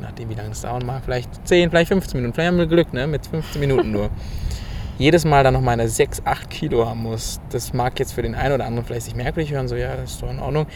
[0.00, 2.66] je nachdem wie lange es dauern mag, vielleicht 10, vielleicht 15 Minuten, vielleicht haben wir
[2.66, 4.08] Glück, ne, mit 15 Minuten nur.
[4.98, 7.40] Jedes Mal dann noch meine 6, 8 Kilo haben muss.
[7.50, 10.12] Das mag jetzt für den einen oder anderen vielleicht sich merkwürdig hören, so ja, das
[10.12, 10.66] ist doch in Ordnung.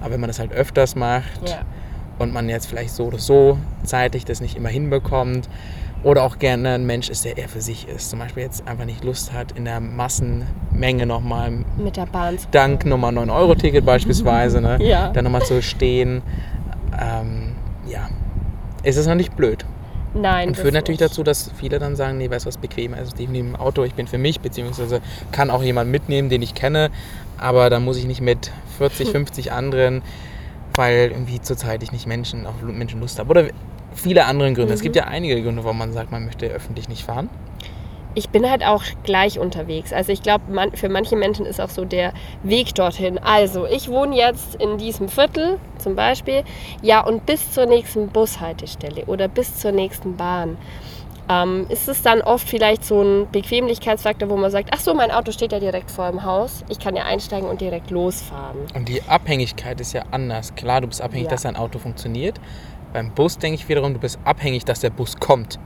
[0.00, 1.62] Aber wenn man das halt öfters macht, Ja.
[2.18, 5.48] und man jetzt vielleicht so oder so zeitlich das nicht immer hinbekommt
[6.04, 8.10] oder auch gerne ein Mensch ist, der eher für sich ist.
[8.10, 12.46] Zum Beispiel jetzt einfach nicht Lust hat, in der Massenmenge nochmal Mit der Bahn zu
[12.52, 15.08] dank Nummer 9-Euro-Ticket beispielsweise, ne, Ja.
[15.08, 16.22] dann nochmal zu stehen.
[17.00, 17.52] Ähm,
[17.88, 18.08] ja,
[18.82, 19.64] ist es natürlich blöd.
[20.14, 20.48] Nein.
[20.48, 21.10] Und führt natürlich nicht.
[21.10, 23.94] dazu, dass viele dann sagen, nee, weißt du was, bequemer ist definitiv im Auto, ich
[23.94, 26.90] bin für mich, beziehungsweise kann auch jemand mitnehmen, den ich kenne,
[27.38, 30.02] aber dann muss ich nicht mit 40, 50 anderen,
[30.74, 33.30] weil irgendwie zurzeit ich nicht Menschen auf Menschen Lust habe.
[33.30, 33.48] Oder
[33.94, 34.74] viele andere Gründe.
[34.74, 34.84] Es Mhm.
[34.84, 37.28] gibt ja einige Gründe, warum man sagt, man möchte öffentlich nicht fahren.
[38.14, 39.92] Ich bin halt auch gleich unterwegs.
[39.92, 43.18] Also ich glaube, man, für manche Menschen ist auch so der Weg dorthin.
[43.18, 46.42] Also ich wohne jetzt in diesem Viertel zum Beispiel.
[46.82, 50.58] Ja, und bis zur nächsten Bushaltestelle oder bis zur nächsten Bahn.
[51.28, 55.10] Ähm, ist es dann oft vielleicht so ein Bequemlichkeitsfaktor, wo man sagt, ach so, mein
[55.12, 56.64] Auto steht ja direkt vor dem Haus.
[56.68, 58.58] Ich kann ja einsteigen und direkt losfahren.
[58.74, 60.54] Und die Abhängigkeit ist ja anders.
[60.56, 61.30] Klar, du bist abhängig, Ja.
[61.30, 62.40] dass dein Auto funktioniert.
[62.92, 65.58] Beim Bus denke ich wiederum, du bist abhängig, dass der Bus kommt.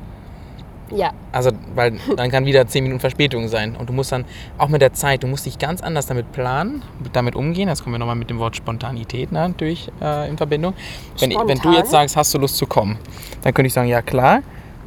[0.90, 3.75] Ja, Also, weil dann kann wieder 10 Minuten Verspätung sein.
[3.77, 4.25] Und du musst dann
[4.57, 7.68] auch mit der Zeit, du musst dich ganz anders damit planen, damit umgehen.
[7.68, 10.75] Jetzt kommen wir nochmal mit dem Wort Spontanität ne, natürlich äh, in Verbindung.
[11.18, 12.99] Wenn, wenn du jetzt sagst, hast du Lust zu kommen,
[13.42, 14.42] dann könnte ich sagen, ja klar,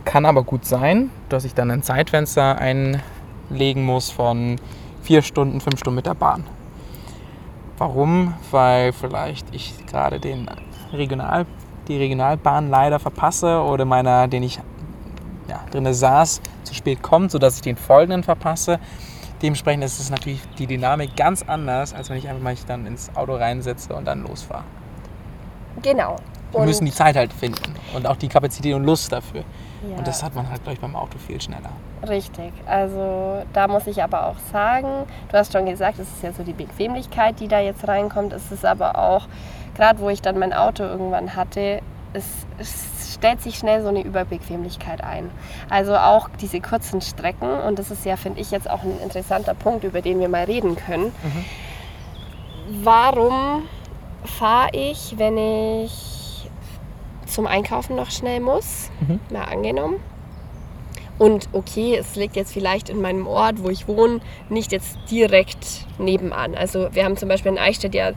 [0.05, 4.55] kann aber gut sein, dass ich dann ein Zeitfenster einlegen muss von
[5.01, 6.45] vier Stunden, fünf Stunden mit der Bahn.
[7.77, 8.33] Warum?
[8.51, 10.49] Weil vielleicht ich gerade den
[10.93, 11.45] Regional,
[11.87, 14.59] die Regionalbahn leider verpasse oder meiner, den ich
[15.49, 18.79] ja, drin saß, zu spät kommt, sodass ich den folgenden verpasse.
[19.41, 22.85] Dementsprechend ist es natürlich die Dynamik ganz anders, als wenn ich einfach mal mich dann
[22.85, 24.63] ins Auto reinsetze und dann losfahre.
[25.81, 26.17] genau.
[26.51, 29.43] Wir müssen die Zeit halt finden und auch die Kapazität und Lust dafür.
[29.87, 29.97] ja.
[29.97, 31.69] Und das hat man halt, glaube ich, beim Auto viel schneller.
[32.07, 32.51] Richtig.
[32.65, 36.43] Also da muss ich aber auch sagen, du hast schon gesagt, es ist ja so
[36.43, 38.33] die Bequemlichkeit, die da jetzt reinkommt.
[38.33, 39.27] Es ist aber auch,
[39.75, 41.81] gerade wo ich dann mein Auto irgendwann hatte,
[42.13, 42.25] es,
[42.57, 45.29] es stellt sich schnell so eine Überbequemlichkeit ein.
[45.69, 49.53] Also auch diese kurzen Strecken, und das ist ja, finde ich, jetzt auch ein interessanter
[49.53, 51.11] Punkt, über den wir mal reden können.
[52.83, 53.63] Warum
[54.23, 56.49] fahre ich, wenn ich
[57.25, 58.89] zum Einkaufen noch schnell muss?
[59.01, 59.19] Mhm.
[59.31, 59.97] Mal angenommen.
[61.17, 65.85] Und okay, es liegt jetzt vielleicht in meinem Ort, wo ich wohne, nicht jetzt direkt
[65.97, 66.55] nebenan.
[66.55, 68.11] Also wir haben zum Beispiel in Eichstätt ja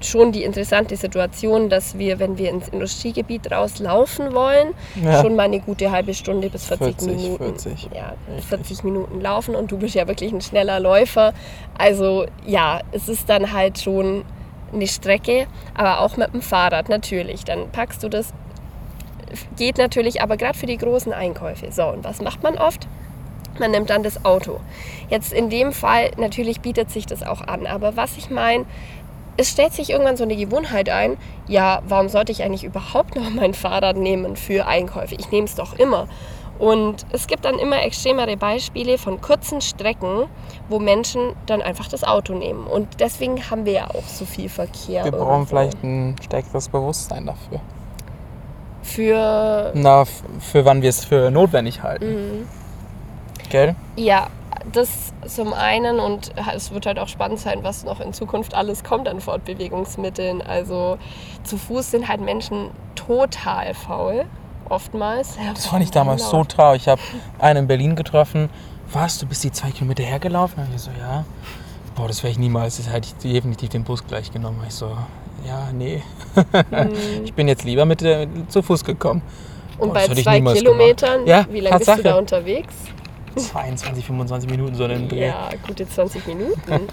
[0.00, 4.68] schon die interessante Situation, dass wir, wenn wir ins Industriegebiet rauslaufen wollen,
[5.02, 5.20] Ja.
[5.22, 7.44] schon mal eine gute halbe Stunde bis 40, 40, Minuten.
[7.58, 7.88] 40.
[7.94, 8.46] Ja, Richtig.
[8.48, 11.32] 40 Minuten laufen und du bist ja wirklich ein schneller Läufer.
[11.76, 14.24] Also ja, es ist dann halt schon
[14.72, 17.44] eine Strecke, aber auch mit dem Fahrrad natürlich.
[17.44, 18.32] Dann packst du das
[19.56, 21.70] geht natürlich aber gerade für die großen Einkäufe.
[21.70, 22.88] So, und was macht man oft?
[23.60, 24.58] Man nimmt dann das Auto.
[25.08, 28.64] Jetzt in dem Fall, natürlich bietet sich das auch an, aber was ich meine,
[29.40, 31.16] es stellt sich irgendwann so eine Gewohnheit ein,
[31.48, 35.14] ja, warum sollte ich eigentlich überhaupt noch mein Fahrrad nehmen für Einkäufe?
[35.14, 36.08] Ich nehme es doch immer.
[36.58, 40.26] Und es gibt dann immer extremere Beispiele von kurzen Strecken,
[40.68, 42.66] wo Menschen dann einfach das Auto nehmen.
[42.66, 45.04] Und deswegen haben wir ja auch so viel Verkehr.
[45.04, 45.48] Wir brauchen irgendwo.
[45.48, 47.60] vielleicht ein stärkeres Bewusstsein dafür.
[48.82, 49.72] Für.
[49.72, 52.40] Na, für wann wir es für notwendig halten.
[52.40, 52.48] Mhm.
[53.48, 53.74] Gell?
[53.96, 54.26] Ja,
[54.72, 58.84] das zum einen und es wird halt auch spannend sein, was noch in Zukunft alles
[58.84, 60.42] kommt an Fortbewegungsmitteln.
[60.42, 60.98] Also
[61.44, 64.24] zu Fuß sind halt Menschen total faul,
[64.68, 65.36] oftmals.
[65.36, 66.82] Ja, Das fand ich damals so traurig.
[66.82, 67.00] Ich habe
[67.38, 68.48] einen in Berlin getroffen.
[68.92, 70.64] Was, du bist die zwei Kilometer hergelaufen?
[70.64, 71.24] Und ich so, ja.
[71.94, 72.76] Boah, das wäre ich niemals.
[72.76, 74.62] Das hätte ich definitiv den Bus gleich genommen.
[74.66, 74.96] Ich so,
[75.46, 76.02] ja, nee.
[77.24, 79.22] ich bin jetzt lieber mit, der- zu Fuß gekommen.
[79.78, 81.26] Und Boah, bei zwei Kilometern.
[81.26, 82.74] Ja, wie lange bist du da unterwegs?
[83.42, 85.26] 22, 25 Minuten so einen Dreh.
[85.28, 86.88] Ja, gute 20 Minuten.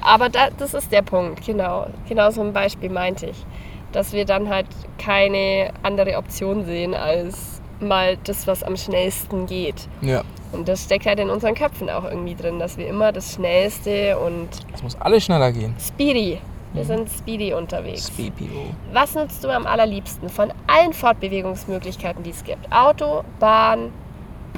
[0.00, 1.86] Aber da, das ist der Punkt, genau.
[2.08, 3.46] Genau so ein Beispiel meinte ich.
[3.92, 4.66] Dass wir dann halt
[4.98, 9.88] keine andere Option sehen, als mal das, was am schnellsten geht.
[10.00, 10.22] Ja.
[10.52, 14.18] Und das steckt halt in unseren Köpfen auch irgendwie drin, dass wir immer das Schnellste
[14.18, 15.74] und Es muss alles schneller gehen.
[15.78, 16.38] Speedy.
[16.72, 16.76] Mhm.
[16.76, 18.08] Wir sind Speedy unterwegs.
[18.08, 18.70] Speedo.
[18.92, 22.70] Was nutzt du am allerliebsten von allen Fortbewegungsmöglichkeiten, die es gibt?
[22.70, 23.92] Auto, Bahn,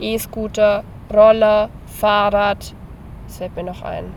[0.00, 2.74] E-Scooter, Roller, Fahrrad.
[3.26, 4.12] Was fällt mir noch ein?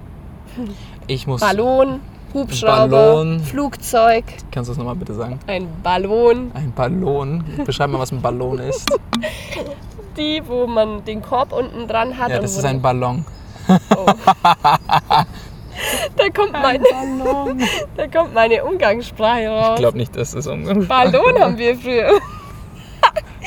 [1.07, 1.41] Ich muss.
[1.41, 1.99] Ballon,
[2.33, 3.39] Hubschrauber, Ballon.
[3.39, 5.39] Flugzeug, Kannst du das nochmal bitte sagen?
[5.47, 6.51] ein Ballon.
[6.53, 7.43] Ein Ballon.
[7.65, 8.85] Beschreib mal, was ein Ballon ist.
[10.17, 12.29] Die, wo man den Korb unten dran hat.
[12.31, 13.23] Ja, das ist ein Ballon.
[13.95, 14.05] Oh.
[16.15, 17.61] da, kommt mein, Ballon.
[17.97, 19.73] da kommt meine Umgangssprache raus.
[19.75, 20.87] Ich glaube nicht, dass das um.
[20.87, 22.11] Ballon haben wir früher.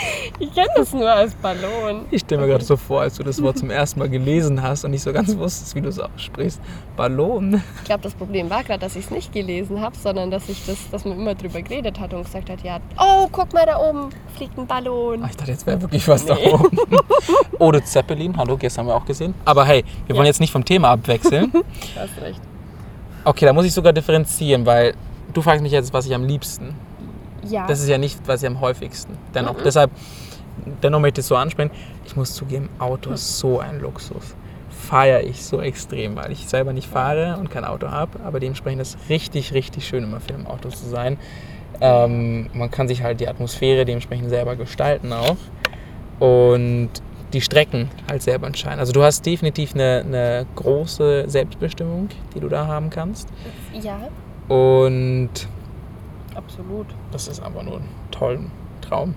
[0.38, 2.06] Ich kenne das nur als Ballon.
[2.10, 4.84] Ich stelle mir gerade so vor, als du das Wort zum ersten Mal gelesen hast
[4.86, 6.60] und nicht so ganz wusstest, wie du es aussprichst.
[6.96, 7.62] Ballon.
[7.80, 10.64] Ich glaube, das Problem war gerade, dass ich es nicht gelesen habe, sondern dass ich
[10.66, 13.78] das, dass man immer drüber geredet hat und gesagt hat, ja, oh, guck mal da
[13.78, 15.20] oben, fliegt ein Ballon.
[15.24, 16.70] Ach, ich dachte, jetzt wäre wirklich was da oben.
[17.58, 19.34] Oder Zeppelin, hallo, gestern haben wir auch gesehen.
[19.44, 20.30] Aber hey, wir wollen Ja.
[20.30, 21.50] jetzt nicht vom Thema abwechseln.
[21.52, 21.60] Du
[22.00, 22.40] hast recht.
[23.24, 24.94] Okay, da muss ich sogar differenzieren, weil
[25.34, 26.74] du fragst mich jetzt, was ich am liebsten.
[27.48, 27.66] Ja.
[27.66, 29.16] Das ist ja nicht, was ich am häufigsten.
[29.34, 29.62] Dennoch, Mhm.
[29.64, 29.90] deshalb,
[30.82, 31.70] dennoch möchte ich es so ansprechen.
[32.04, 34.34] Ich muss zugeben, Auto ist so ein Luxus.
[34.70, 38.18] Feiere ich so extrem, weil ich selber nicht fahre und kein Auto habe.
[38.24, 41.18] Aber dementsprechend ist es richtig, richtig schön, immer viel im Auto zu sein.
[41.80, 45.36] Ähm, man kann sich halt die Atmosphäre dementsprechend selber gestalten auch.
[46.18, 46.90] Und
[47.32, 48.80] die Strecken halt selber entscheiden.
[48.80, 53.28] Also du hast definitiv eine, eine große Selbstbestimmung, die du da haben kannst.
[53.80, 53.98] ja,
[54.54, 55.30] Und
[56.44, 56.86] absolut.
[57.12, 58.40] das ist einfach nur ein toller
[58.80, 59.14] Traum.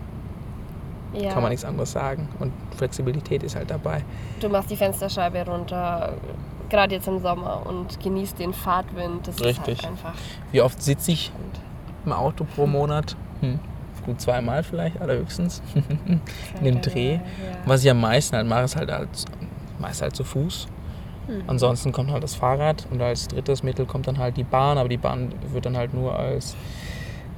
[1.14, 1.32] Ja.
[1.32, 2.28] Kann man nichts anderes sagen.
[2.40, 4.04] Und Flexibilität ist halt dabei.
[4.40, 6.14] Du machst die Fensterscheibe runter,
[6.70, 9.28] gerade jetzt im Sommer, und genießt den Fahrtwind.
[9.28, 9.78] Das Richtig.
[9.78, 10.14] ist halt einfach.
[10.52, 11.32] Wie oft sitze ich
[12.06, 13.16] im Auto pro Monat?
[13.42, 13.60] Hm.
[14.06, 15.62] Gut zweimal vielleicht, allerhöchstens.
[16.60, 17.14] In dem Dreh.
[17.14, 17.22] Ja.
[17.66, 19.10] Was ich am meisten halt mache, ist halt, halt
[19.80, 20.68] meist halt zu Fuß.
[21.28, 21.44] Mhm.
[21.48, 24.90] Ansonsten kommt halt das Fahrrad und als drittes Mittel kommt dann halt die Bahn, aber
[24.90, 26.56] die Bahn wird dann halt nur als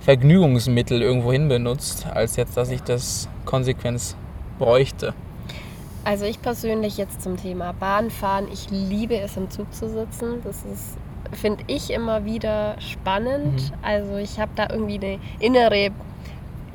[0.06, 4.16] Vergnügungsmittel irgendwohin benutzt, als jetzt, dass ich das Konsequenz
[4.60, 5.16] bräuchte.
[6.04, 10.44] Also ich persönlich jetzt zum Thema Bahnfahren, ich liebe es im Zug zu sitzen.
[10.44, 10.98] Das ist,
[11.32, 13.56] finde ich, immer wieder spannend.
[13.56, 13.78] Mhm.
[13.82, 15.90] Also ich habe da irgendwie eine innere,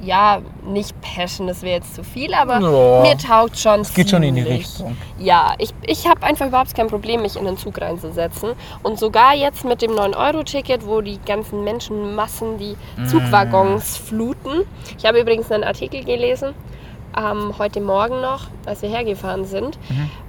[0.02, 3.02] ja, nicht Passion, das wäre jetzt zu viel, aber Ja.
[3.02, 4.42] mir taugt schon Es geht schon in die.
[4.42, 4.96] Richtung.
[5.18, 8.50] Ja, ich, ich habe einfach überhaupt kein Problem, mich in den Zug reinzusetzen.
[8.82, 14.62] Und sogar jetzt mit dem 9-Euro-Ticket, wo die ganzen Menschenmassen die Zugwaggons fluten.
[14.98, 16.54] Ich habe übrigens einen Artikel gelesen,
[17.16, 19.78] ähm, heute Morgen noch, als wir hergefahren sind.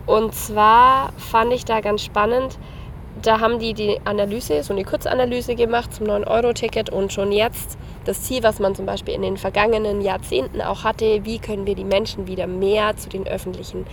[0.06, 2.58] Und zwar fand ich da ganz spannend,
[3.22, 8.24] da haben die die Analyse, so eine Kurzanalyse gemacht zum 9-Euro-Ticket und schon jetzt das
[8.24, 11.84] Ziel, was man zum Beispiel in den vergangenen Jahrzehnten auch hatte, wie können wir die
[11.84, 13.86] Menschen wieder mehr zu den öffentlichen,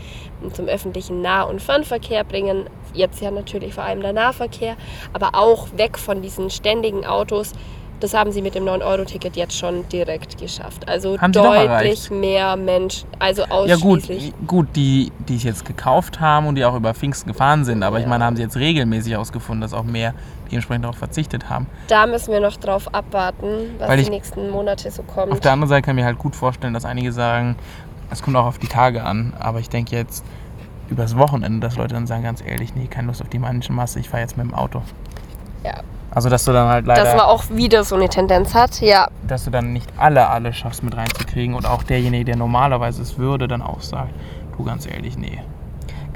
[0.52, 2.70] zum öffentlichen Nah- und Fernverkehr bringen.
[2.94, 4.76] Jetzt ja natürlich vor allem der Nahverkehr,
[5.12, 7.52] aber auch weg von diesen ständigen Autos.
[8.00, 10.88] Das haben sie mit dem 9-Euro-Ticket jetzt schon direkt geschafft.
[10.88, 14.32] Also Haben deutlich mehr Menschen, also Ja gut, ausschließlich.
[14.46, 17.96] gut, die, die es jetzt gekauft haben und die auch über Pfingsten gefahren sind, aber
[17.98, 18.08] ich Ja.
[18.08, 20.14] meine, haben sie jetzt regelmäßig ausgefunden, dass auch mehr
[20.50, 21.66] dementsprechend darauf verzichtet haben.
[21.88, 25.44] Da müssen wir noch drauf abwarten, was Weil die ich- nächsten Monate so Auf kommt.
[25.44, 27.56] der anderen Seite kann ich mir halt gut vorstellen, dass einige sagen,
[28.10, 30.24] es kommt auch auf die Tage an, aber ich denke jetzt
[30.88, 34.08] übers Wochenende, dass Leute dann sagen, ganz ehrlich, nee, keine Lust auf die Menschenmasse, ich
[34.08, 34.82] fahre jetzt mit dem Auto.
[35.64, 35.80] Ja.
[36.10, 39.08] Also dass du dann halt leider, Dass man auch wieder so eine Tendenz hat, ja.
[39.26, 43.18] dass du dann nicht alle, alle schaffst mit reinzukriegen und auch derjenige, der normalerweise es
[43.18, 44.12] würde, dann auch sagt,
[44.56, 45.40] du ganz ehrlich, nee.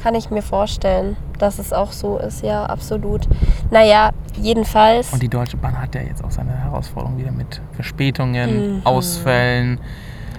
[0.02, 3.28] Kann ich mir vorstellen, dass es auch so ist, ja, absolut.
[3.70, 5.12] Naja, jedenfalls.
[5.12, 8.80] Und die Deutsche Bahn hat ja jetzt auch seine Herausforderung wieder mit Verspätungen, mhm.
[8.84, 9.78] Ausfällen.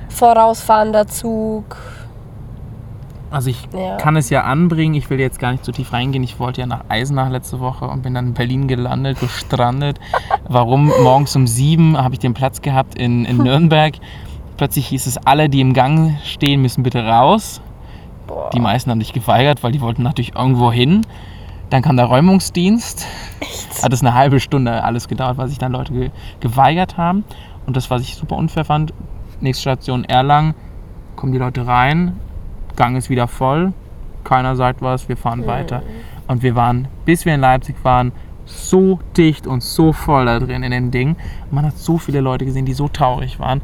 [0.10, 1.78] Vorausfahrender Zug.
[3.34, 3.98] Also ich ja.
[3.98, 6.24] kann es ja anbringen, ich will jetzt gar nicht so tief reingehen.
[6.24, 10.00] Ich wollte ja nach Eisenach letzte Woche und bin dann in Berlin gelandet, gestrandet.
[10.48, 10.92] Warum?
[11.02, 13.96] Morgens um sieben habe ich den Platz gehabt in, in Nürnberg.
[14.58, 17.60] Plötzlich hieß es, alle, die im Gang stehen, müssen bitte raus.
[18.28, 18.52] Boah.
[18.54, 21.02] Die meisten haben sich geweigert, weil die wollten natürlich irgendwo hin.
[21.72, 23.08] Dann kam der Räumungsdienst.
[23.40, 23.84] Echt?
[23.84, 27.24] Hat es eine halbe Stunde alles gedauert, weil sich dann Leute ge geweigert haben.
[27.66, 28.94] Und das, was ich super unfair fand,
[29.40, 30.54] nächste Station Erlangen,
[31.16, 32.20] kommen die Leute rein,
[32.76, 33.74] Gang ist wieder voll,
[34.24, 35.48] keiner sagt was, wir fahren mhm.
[35.48, 35.84] weiter.
[36.28, 38.12] Und wir waren, bis wir in Leipzig waren,
[38.46, 41.16] so dicht und so voll da drin in den Ding.
[41.52, 43.62] Man hat so viele Leute gesehen, die so traurig waren.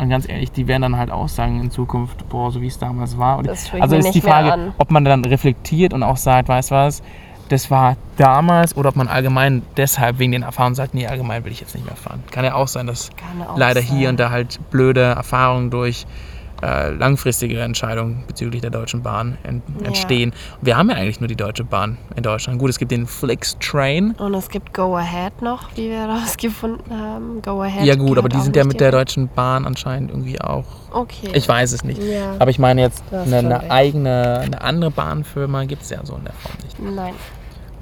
[0.00, 2.78] Und ganz ehrlich, die werden dann halt auch sagen in Zukunft, boah, so wie es
[2.78, 3.38] damals war.
[3.78, 7.02] also ist die Frage, ob man dann reflektiert und auch sagt, weißt du was,
[7.48, 11.52] das war damals oder ob man allgemein deshalb wegen den Erfahrungen sagt, nee, allgemein will
[11.52, 12.22] ich jetzt nicht mehr fahren.
[12.30, 13.10] Kann ja auch sein, dass
[13.56, 13.96] leider sein.
[13.96, 16.06] hier und da halt blöde Erfahrungen durch
[16.62, 19.86] äh, langfristigere Entscheidungen bezüglich der Deutschen Bahn ent ja.
[19.88, 20.32] entstehen.
[20.60, 22.58] Wir haben ja eigentlich nur die Deutsche Bahn in Deutschland.
[22.58, 24.12] Gut, es gibt den Flix Train.
[24.12, 27.42] Und es gibt Go Ahead noch, wie wir herausgefunden haben.
[27.42, 27.84] Go Ahead.
[27.84, 30.64] Ja gut, aber die sind ja mit der Deutschen Bahn anscheinend irgendwie auch.
[30.92, 31.30] Okay.
[31.32, 32.02] Ich weiß es nicht.
[32.02, 32.36] Ja.
[32.38, 36.24] Aber ich meine jetzt eine, eine eigene, eine andere Bahnfirma gibt es ja so in
[36.24, 36.78] der Form nicht.
[36.78, 37.14] Nein.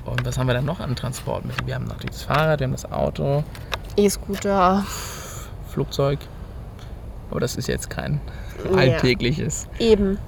[0.04, 1.66] Und was haben wir dann noch an Transportmitteln?
[1.66, 3.44] Wir haben natürlich das Fahrrad, wir haben das Auto.
[3.96, 4.84] E-Scooter.
[5.68, 6.18] Flugzeug.
[7.30, 8.20] Aber das ist jetzt kein
[8.74, 9.68] Alltägliches.
[9.78, 9.86] Ja.
[9.86, 10.18] Eben.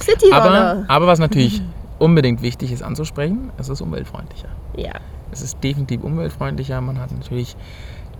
[0.00, 1.62] City aber, aber was natürlich
[1.98, 4.48] unbedingt wichtig ist anzusprechen, es ist umweltfreundlicher.
[4.76, 4.94] Ja.
[5.30, 6.80] Es ist definitiv umweltfreundlicher.
[6.80, 7.56] Man hat natürlich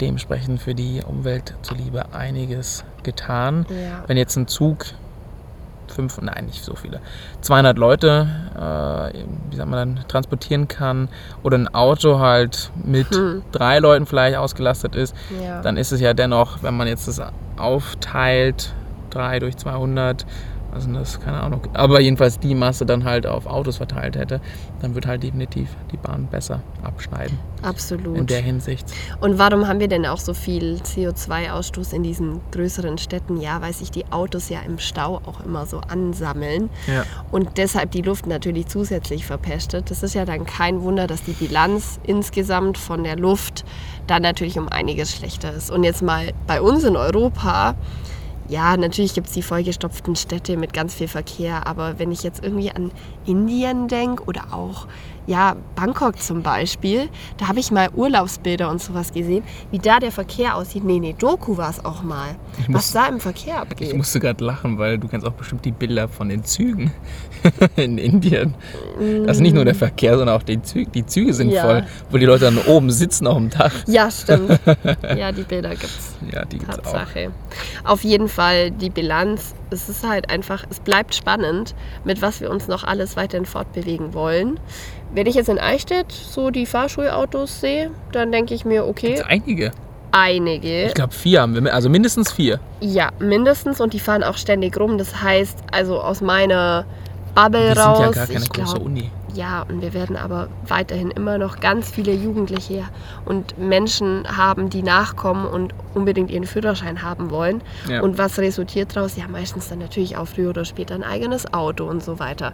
[0.00, 3.66] dementsprechend für die Umwelt zuliebe einiges getan.
[3.68, 4.04] Ja.
[4.06, 4.86] Wenn jetzt ein Zug
[5.92, 7.00] fünf, nein, nicht so viele,
[7.42, 9.18] 200 Leute, äh,
[9.50, 11.08] wie sagt man dann, transportieren kann
[11.42, 13.42] oder ein Auto halt mit hm.
[13.52, 15.60] drei Leuten vielleicht ausgelastet ist, ja.
[15.60, 17.20] dann ist es ja dennoch, wenn man jetzt das
[17.56, 18.72] aufteilt,
[19.14, 20.26] 3 durch 200,
[20.72, 21.60] was sind das, keine Ahnung.
[21.74, 24.40] Aber jedenfalls die Masse dann halt auf Autos verteilt hätte,
[24.80, 27.38] dann wird halt definitiv die Bahn besser abschneiden.
[27.62, 28.16] Absolut.
[28.16, 28.86] In der Hinsicht.
[29.20, 33.38] Und warum haben wir denn auch so viel CO2-Ausstoß in diesen größeren Städten?
[33.38, 37.04] Ja, weil sich die Autos ja im Stau auch immer so ansammeln ja.
[37.30, 39.90] und deshalb die Luft natürlich zusätzlich verpestet.
[39.90, 43.64] Das ist ja dann kein Wunder, dass die Bilanz insgesamt von der Luft
[44.06, 45.70] dann natürlich um einiges schlechter ist.
[45.70, 47.74] Und jetzt mal bei uns in Europa
[48.52, 52.44] ja, natürlich gibt es die vollgestopften Städte mit ganz viel Verkehr, aber wenn ich jetzt
[52.44, 52.92] irgendwie an
[53.24, 54.86] Indien denke oder auch
[55.26, 60.12] ja, Bangkok zum Beispiel, da habe ich mal Urlaubsbilder und sowas gesehen, wie da der
[60.12, 60.84] Verkehr aussieht.
[60.84, 62.36] Nee, nee, Doku war es auch mal,
[62.66, 63.88] muss, was da im Verkehr abgeht.
[63.88, 66.92] Ich musste gerade lachen, weil du kennst auch bestimmt die Bilder von den Zügen
[67.76, 68.54] in Indien.
[69.26, 70.90] Das ist nicht nur der Verkehr, sondern auch die Züge.
[70.90, 71.62] Die Züge sind ja.
[71.62, 73.74] voll, wo die Leute dann oben sitzen auf dem Dach.
[73.86, 74.60] Ja, stimmt.
[75.16, 76.14] Ja, die Bilder gibt's.
[76.32, 77.30] Ja, die gibt's Tatsache.
[77.84, 77.92] auch.
[77.92, 79.54] Auf jeden Fall die Bilanz.
[79.70, 81.74] Es ist halt einfach, es bleibt spannend,
[82.04, 84.58] mit was wir uns noch alles weiterhin fortbewegen wollen.
[85.14, 89.14] Wenn ich jetzt in Eichstätt so die Fahrschulautos sehe, dann denke ich mir, okay.
[89.14, 89.72] Gibt's einige.
[90.12, 90.84] Einige.
[90.84, 92.60] Ich glaube vier haben wir, also mindestens vier.
[92.80, 94.98] Ja, mindestens und die fahren auch ständig rum.
[94.98, 96.84] Das heißt, also aus meiner
[97.34, 97.98] Bubble die raus.
[97.98, 99.10] Sind ja gar keine große glaub, Uni.
[99.34, 102.84] Ja, und wir werden aber weiterhin immer noch ganz viele Jugendliche
[103.24, 107.62] und Menschen haben, die nachkommen und unbedingt ihren Führerschein haben wollen.
[107.88, 108.02] Ja.
[108.02, 109.16] Und was resultiert daraus?
[109.16, 112.52] Ja, meistens dann natürlich auch früher oder später ein eigenes Auto und so weiter.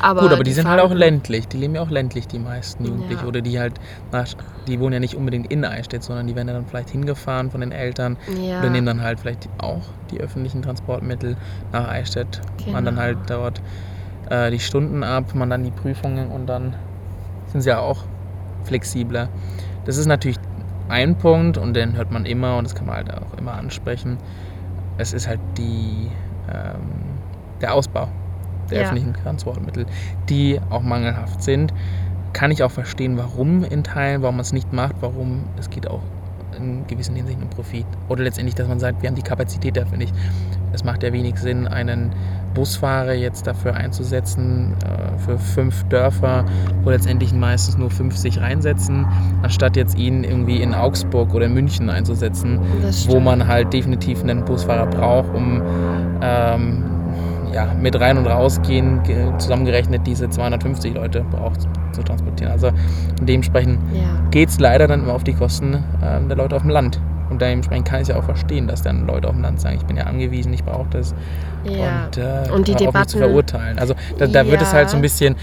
[0.00, 1.46] Aber Gut, aber die, die sind halt auch ländlich.
[1.48, 3.22] Die leben ja auch ländlich, die meisten Jugendlichen.
[3.22, 3.28] Ja.
[3.28, 3.74] Oder die halt,
[4.10, 4.28] nach,
[4.66, 7.72] die wohnen ja nicht unbedingt in Eichstätt, sondern die werden dann vielleicht hingefahren von den
[7.72, 8.16] Eltern.
[8.42, 8.60] Ja.
[8.60, 11.36] Oder nehmen dann halt vielleicht auch die öffentlichen Transportmittel
[11.72, 12.40] nach Eichstätt.
[12.58, 12.72] Genau.
[12.72, 13.60] Man dann halt dort
[14.30, 16.74] äh, die Stunden ab, man dann die Prüfungen und dann
[17.48, 18.04] sind sie ja auch
[18.64, 19.28] flexibler.
[19.84, 20.38] Das ist natürlich
[20.88, 24.18] ein Punkt und den hört man immer und das kann man halt auch immer ansprechen.
[24.98, 26.10] Es ist halt die,
[26.52, 27.18] ähm,
[27.60, 28.08] der Ausbau
[28.70, 28.84] der ja.
[28.84, 29.86] öffentlichen Transportmittel,
[30.28, 31.72] die auch mangelhaft sind.
[32.32, 35.88] Kann ich auch verstehen, warum in Teilen, warum man es nicht macht, warum es geht
[35.88, 36.02] auch
[36.58, 37.86] in gewissen Hinsichten um Profit.
[38.08, 40.14] Oder letztendlich, dass man sagt, wir haben die Kapazität dafür nicht.
[40.72, 42.12] Es macht ja wenig Sinn, einen
[42.54, 46.44] Busfahrer jetzt dafür einzusetzen, äh, für fünf Dörfer,
[46.82, 49.06] wo letztendlich meistens nur 50 reinsetzen,
[49.42, 52.60] anstatt jetzt ihn irgendwie in Augsburg oder München einzusetzen,
[53.08, 55.62] wo man halt definitiv einen Busfahrer braucht, um
[56.22, 56.84] ähm,
[57.52, 59.00] ja, mit rein und rausgehen
[59.38, 62.52] zusammengerechnet diese 250 Leute braucht zu transportieren.
[62.52, 62.70] Also
[63.20, 64.28] dementsprechend ja.
[64.30, 67.00] geht es leider dann immer auf die Kosten äh, der Leute auf dem Land.
[67.34, 69.76] Und dementsprechend kann ich es ja auch verstehen, dass dann Leute auf dem Land sagen,
[69.76, 71.14] ich bin ja angewiesen, ich brauche das.
[71.64, 72.04] Ja.
[72.06, 73.78] Und, äh, Und die mich zu Debatten- verurteilen.
[73.78, 74.78] Also da, da wird es Ja.
[74.78, 75.34] halt so ein bisschen,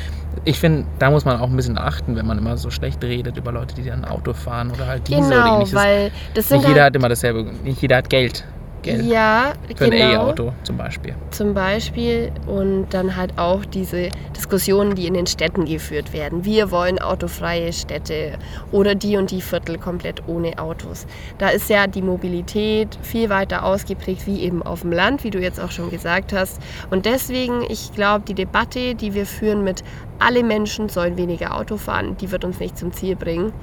[0.46, 3.38] ich finde, da muss man auch ein bisschen achten, wenn man immer so schlecht redet
[3.38, 5.76] über Leute, die dann Auto fahren oder halt Diesel oder Genau, ähnliches.
[5.76, 8.46] weil das sind Nicht jeder halt, hat immer dasselbe, nicht jeder hat Geld.
[8.82, 10.14] Geld ja, für ein genau.
[10.14, 11.16] E-Auto zum Beispiel.
[11.32, 16.46] zum Beispiel und dann halt auch diese Diskussionen, die in den Städten geführt werden.
[16.46, 18.38] Wir wollen autofreie Städte
[18.72, 21.06] oder die und die Viertel komplett ohne Autos.
[21.38, 25.40] Da ist ja die Mobilität viel weiter ausgeprägt wie eben auf dem Land, wie du
[25.40, 26.62] jetzt auch schon gesagt hast.
[26.90, 29.84] Und deswegen, ich glaube, die Debatte, die wir führen mit
[30.20, 33.54] alle Menschen sollen weniger Auto fahren, die wird uns nicht zum Ziel bringen.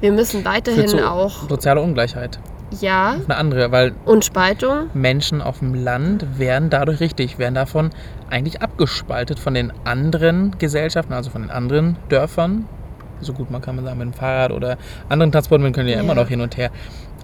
[0.00, 2.40] Wir müssen weiterhin auch, soziale Ungleichheit.
[2.80, 4.90] Ja, Eine andere, weil und Spaltung.
[4.94, 7.90] Menschen auf dem Land werden dadurch richtig, werden davon
[8.30, 12.66] eigentlich abgespaltet von den anderen Gesellschaften, also von den anderen Dörfern.
[13.20, 16.00] So gut man kann man sagen, mit dem Fahrrad oder anderen Transportmitteln können ja, Ja.
[16.02, 16.70] immer noch hin und her.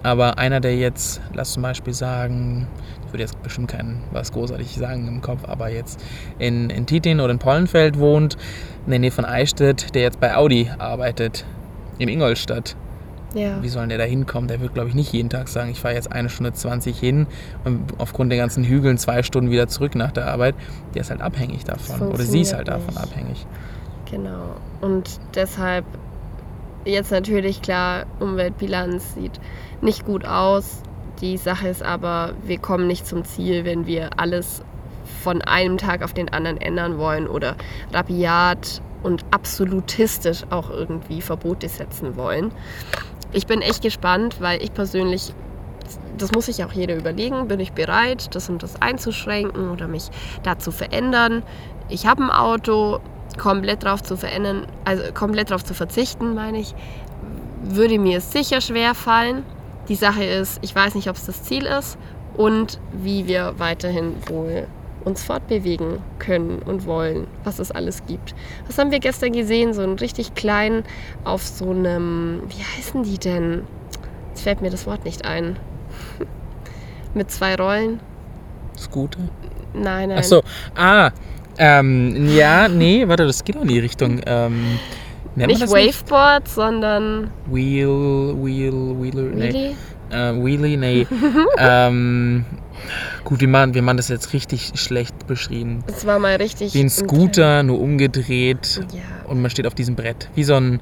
[0.03, 2.67] Aber einer, der jetzt, lass zum Beispiel sagen,
[3.05, 5.99] ich würde jetzt bestimmt kein was großartig sagen im Kopf, aber jetzt
[6.39, 8.37] in, in Titin oder in Pollenfeld wohnt,
[8.85, 11.45] in der Nähe von Eichstätt, der jetzt bei Audi arbeitet,
[11.97, 12.75] in Ingolstadt.
[13.33, 13.61] Ja.
[13.61, 14.47] Wie soll denn der da hinkommen?
[14.47, 17.27] Der wird, glaube ich, nicht jeden Tag sagen, ich fahre jetzt eine Stunde 20 hin
[17.65, 20.55] und aufgrund der ganzen Hügeln zwei Stunden wieder zurück nach der Arbeit.
[20.93, 22.01] Der ist halt abhängig davon.
[22.01, 23.03] Oder sie ist halt davon nicht.
[23.03, 23.45] abhängig.
[24.09, 24.55] Genau.
[24.81, 25.85] Und deshalb
[26.85, 29.39] jetzt natürlich klar, Umweltbilanz sieht
[29.81, 30.81] nicht gut aus.
[31.21, 34.63] Die Sache ist aber, wir kommen nicht zum Ziel, wenn wir alles
[35.23, 37.55] von einem Tag auf den anderen ändern wollen oder
[37.91, 42.51] rabiat und absolutistisch auch irgendwie Verbote setzen wollen.
[43.31, 45.33] Ich bin echt gespannt, weil ich persönlich,
[46.17, 50.09] das muss sich auch jeder überlegen, bin ich bereit, das und das einzuschränken oder mich
[50.43, 51.43] da zu verändern.
[51.89, 52.99] Ich habe ein Auto,
[53.37, 56.73] komplett drauf zu verändern, also komplett drauf zu verzichten, meine ich,
[57.61, 59.43] würde mir sicher schwer fallen.
[59.89, 61.97] Die Sache ist, ich weiß nicht, ob es das Ziel ist
[62.35, 64.67] und wie wir weiterhin wohl
[65.07, 68.35] uns fortbewegen können und wollen, was es alles gibt.
[68.67, 69.73] Was haben wir gestern gesehen?
[69.73, 70.83] So einen richtig kleinen
[71.23, 73.63] auf so einem, wie heißen die denn?
[74.29, 75.57] Jetzt fällt mir das Wort nicht ein.
[77.13, 78.01] Mit zwei Rollen?
[78.77, 79.21] Scooter?
[79.73, 80.19] Nein, nein.
[80.19, 80.43] Ach so.
[80.75, 81.11] Ah.
[81.57, 84.21] Ähm, ja, nee, warte, das geht auch in die Richtung.
[84.27, 84.77] Ähm,
[85.35, 89.53] Nicht Waveboard, sondern Wheel, Wheel, Wheeler, nee.
[89.53, 89.75] Wheelie?
[90.11, 91.07] Äh, Wheelie, nee.
[91.57, 92.45] ähm,
[93.23, 95.83] gut, wir machen, wir machen das jetzt richtig schlecht beschrieben.
[95.87, 96.73] Es war mal richtig.
[96.73, 98.81] Wie ein Scooter, nur umgedreht.
[98.93, 98.99] Ja.
[99.29, 100.29] Und man steht auf diesem Brett.
[100.35, 100.79] Wie so ein.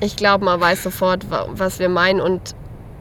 [0.00, 2.54] Ich glaube, man weiß sofort, wa- was wir meinen und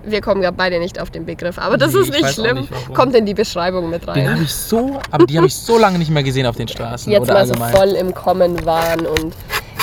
[0.05, 1.57] wir kommen ja beide nicht auf den Begriff.
[1.57, 2.57] Aber das Nee, ist ich nicht schlimm.
[2.59, 2.93] nicht.
[2.93, 4.31] Kommt in die Beschreibung mit Den rein.
[4.33, 7.11] habe ich so, aber die habe ich so lange nicht mehr gesehen auf den Straßen
[7.11, 7.73] Jetzt oder mal so allgemein.
[7.75, 9.33] voll im Kommen waren und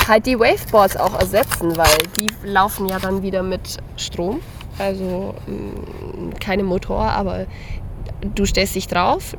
[0.07, 4.39] halt die Waveboards auch ersetzen, weil die laufen ja dann wieder mit Strom.
[4.77, 7.45] Also mh, keine Motor, aber
[8.21, 9.35] du stellst dich drauf,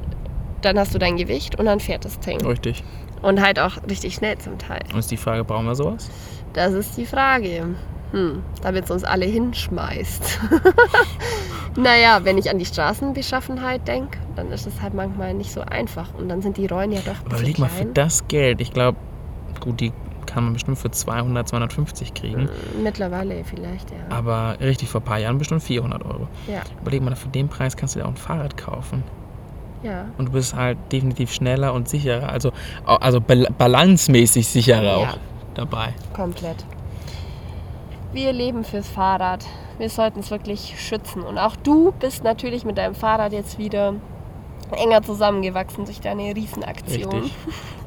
[0.60, 2.44] dann hast du dein Gewicht und dann fährt das Ding.
[2.44, 2.82] Richtig.
[3.22, 4.82] Und halt auch richtig schnell zum Teil.
[4.92, 6.10] Und ist die Frage, brauchen wir sowas?
[6.52, 7.74] Das ist die Frage.
[8.12, 10.40] Hm, damit es uns alle hinschmeißt.
[11.76, 16.12] naja, wenn ich an die Straßenbeschaffenheit denke, dann ist es halt manchmal nicht so einfach.
[16.14, 17.94] Und dann sind die Rollen ja doch überleg mal, für klein.
[17.94, 18.98] das Geld, ich glaube,
[19.60, 19.92] gut, die
[20.26, 22.48] kann man bestimmt für 200, 250 kriegen.
[22.82, 23.96] Mittlerweile vielleicht, ja.
[24.16, 26.28] Aber richtig, vor ein paar Jahren bestimmt 400 Euro.
[26.46, 29.02] Ja, Überleg mal, für den Preis kannst du dir auch ein Fahrrad kaufen.
[29.82, 30.06] ja.
[30.18, 32.28] Und du bist halt definitiv schneller und sicherer.
[32.28, 32.52] Also,
[32.84, 34.96] also bal- balancemäßig sicherer Ja.
[34.96, 35.16] auch
[35.54, 35.94] dabei.
[36.12, 36.64] Komplett.
[38.12, 39.44] Wir leben fürs Fahrrad.
[39.78, 41.22] Wir sollten es wirklich schützen.
[41.22, 43.94] Und auch du bist natürlich mit deinem Fahrrad jetzt wieder
[44.72, 47.12] enger zusammengewachsen durch deine Riesenaktion.
[47.22, 47.32] Richtig.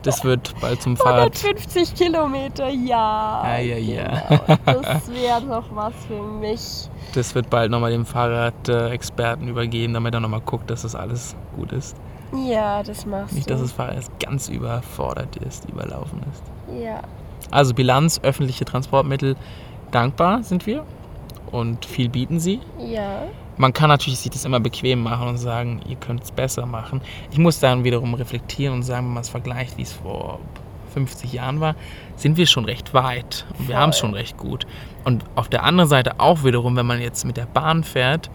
[0.04, 1.36] Das wird bald zum Fahrrad.
[1.44, 3.58] 150 Kilometer, ja.
[3.58, 4.22] Ja, ja, ja.
[4.66, 4.82] Genau.
[4.82, 6.90] Das wäre doch was für mich.
[7.14, 11.72] Das wird bald nochmal dem Fahrradexperten übergeben, damit er nochmal guckt, dass das alles gut
[11.72, 11.96] ist.
[12.48, 13.54] Ja, das machst Nicht, du.
[13.54, 16.44] dass das Fahrrad jetzt ganz überfordert ist, überlaufen ist.
[16.84, 17.02] ja.
[17.52, 19.36] Also Bilanz, öffentliche Transportmittel,
[19.92, 20.84] dankbar sind wir
[21.52, 22.60] und viel bieten sie.
[22.80, 23.24] Ja.
[23.58, 27.02] Man kann natürlich sich das immer bequem machen und sagen, ihr könnt es besser machen.
[27.32, 30.40] Ich muss dann wiederum reflektieren und sagen, wenn man es vergleicht, wie es vor
[30.94, 31.76] 50 Jahren war,
[32.16, 34.66] sind wir schon recht weit und wir haben es schon recht gut.
[35.04, 38.30] Und auf der anderen Seite auch wiederum, wenn man jetzt mit der Bahn fährt,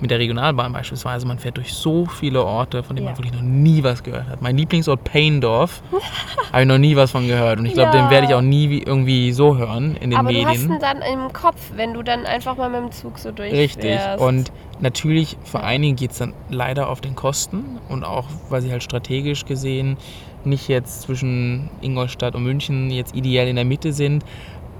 [0.00, 3.12] mit der Regionalbahn beispielsweise, man fährt durch so viele Orte, von denen Ja.
[3.12, 4.40] man wirklich noch nie was gehört hat.
[4.42, 5.82] Mein Lieblingsort Peindorf,
[6.52, 7.58] habe ich noch nie was von gehört.
[7.58, 8.02] Und ich glaube, Ja.
[8.04, 10.72] den werde ich auch nie wie- irgendwie so hören in den Aber du hast Medien.
[10.72, 13.78] ihn dann im Kopf, wenn du dann einfach mal mit dem Zug so durchfährst.
[13.78, 13.98] Richtig.
[14.18, 18.70] Und natürlich, für einige geht es dann leider auf den Kosten und auch, weil sie
[18.70, 19.96] halt strategisch gesehen
[20.42, 24.24] nicht jetzt zwischen Ingolstadt und München jetzt ideell in der Mitte sind.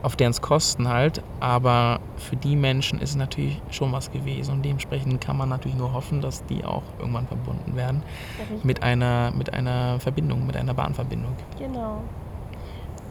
[0.03, 1.23] Auf deren Kosten halt.
[1.41, 4.55] Aber für die Menschen ist es natürlich schon was gewesen.
[4.55, 8.03] Und dementsprechend kann man natürlich nur hoffen, dass die auch irgendwann verbunden werden
[8.63, 11.33] mit einer, mit einer Verbindung, mit einer Bahnverbindung.
[11.59, 12.03] Genau.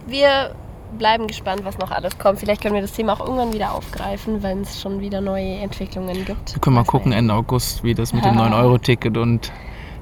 [0.07, 0.55] Wir
[0.97, 2.39] bleiben gespannt, was noch alles kommt.
[2.39, 6.25] Vielleicht können wir das Thema auch irgendwann wieder aufgreifen, wenn es schon wieder neue Entwicklungen
[6.25, 6.55] gibt.
[6.55, 7.11] Wir können mal gucken.
[7.11, 9.51] Ende August, wie das mit dem 9-Euro-Ticket und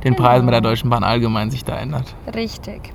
[0.04, 2.16] den Preisen bei der Deutschen Bahn allgemein sich da ändert.
[2.34, 2.94] Richtig.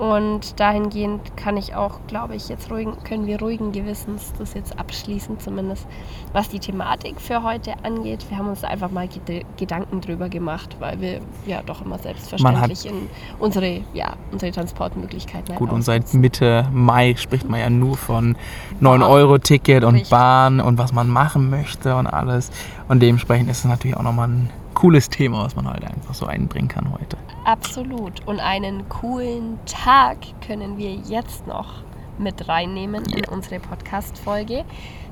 [0.00, 4.78] Und dahingehend kann ich auch, glaube ich, jetzt ruhigen, können wir ruhigen Gewissens das jetzt
[4.78, 5.86] abschließen, zumindest
[6.32, 8.24] was die Thematik für heute angeht.
[8.30, 12.86] Wir haben uns einfach mal Ged Gedanken drüber gemacht, weil wir ja doch immer selbstverständlich
[12.86, 16.14] in unsere, ja, unsere Transportmöglichkeiten Gut, und seit.
[16.14, 18.38] Mitte Mai spricht man ja nur von
[18.80, 19.02] Bahn.
[19.02, 20.10] 9-Euro-Ticket und Richtig.
[20.10, 22.50] Bahn und was man machen möchte und alles.
[22.88, 26.24] Und dementsprechend ist es natürlich auch nochmal ein cooles Thema, was man halt einfach so
[26.24, 27.18] einbringen kann heute.
[27.50, 28.24] Absolut.
[28.26, 31.82] Und einen coolen Tag können wir jetzt noch
[32.16, 34.64] mit reinnehmen in unsere Podcast-Folge.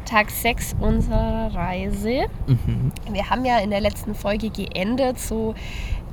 [0.05, 2.27] Tag 6 unserer Reise.
[2.47, 2.93] Mhm.
[3.11, 5.55] Wir haben ja in der letzten Folge geendet so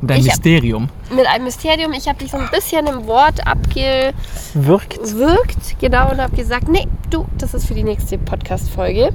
[0.01, 1.93] Ich hab- Mysterium mit einem Mysterium.
[1.93, 4.15] Ich habe dich so ein bisschen im Wort abgewirkt,
[5.17, 5.79] wirkt.
[5.79, 9.11] genau, und habe gesagt, nee, du, das ist für die nächste Podcast-Folge.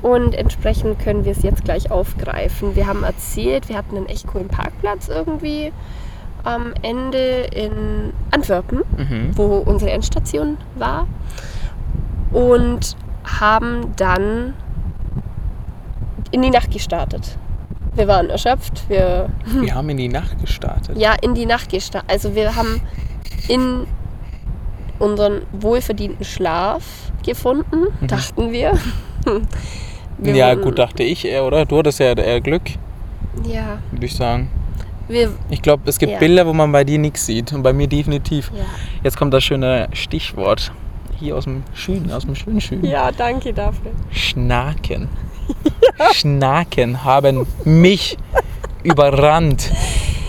[0.00, 2.74] Und entsprechend können wir es jetzt gleich aufgreifen.
[2.74, 5.72] Wir haben erzählt, wir hatten einen echt coolen Parkplatz irgendwie
[6.44, 9.36] am Ende in Antwerpen, Mhm.
[9.36, 11.06] wo unsere Endstation war.
[12.32, 12.96] Und
[13.40, 14.54] haben dann
[16.30, 17.36] in die Nacht gestartet.
[17.94, 19.28] Wir waren erschöpft, wir
[19.60, 20.96] Wir haben in die Nacht gestartet.
[20.98, 22.10] ja, in die Nacht gestartet.
[22.10, 22.80] Also wir haben
[23.48, 23.86] in
[24.98, 26.82] unseren wohlverdienten Schlaf
[27.24, 28.72] gefunden, dachten wir.
[30.20, 30.36] Wir Mhm.
[30.36, 31.64] ja, gut, dachte ich eher, oder?
[31.64, 32.62] Du hattest ja eher Glück,
[33.46, 34.48] Ja, würde ich sagen.
[35.08, 36.18] Wir, Ich glaube, es gibt Ja.
[36.18, 38.50] Bilder, wo man bei dir nichts sieht und bei mir definitiv.
[38.56, 38.64] ja.
[39.02, 40.72] Jetzt kommt das schöne Stichwort.
[41.18, 42.84] Hier aus dem Schüden, aus dem schönen Schüden.
[42.84, 43.90] ja, danke dafür.
[44.10, 45.08] Schnaken.
[46.12, 48.16] Schnaken haben mich
[48.82, 49.70] überrannt.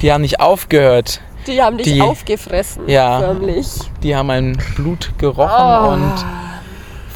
[0.02, 1.22] Die haben nicht aufgehört.
[1.48, 3.20] Die haben dich Die- aufgefressen, Ja.
[3.20, 3.68] förmlich.
[4.04, 5.94] Die haben mein Blut gerochen Oh.
[5.94, 6.14] und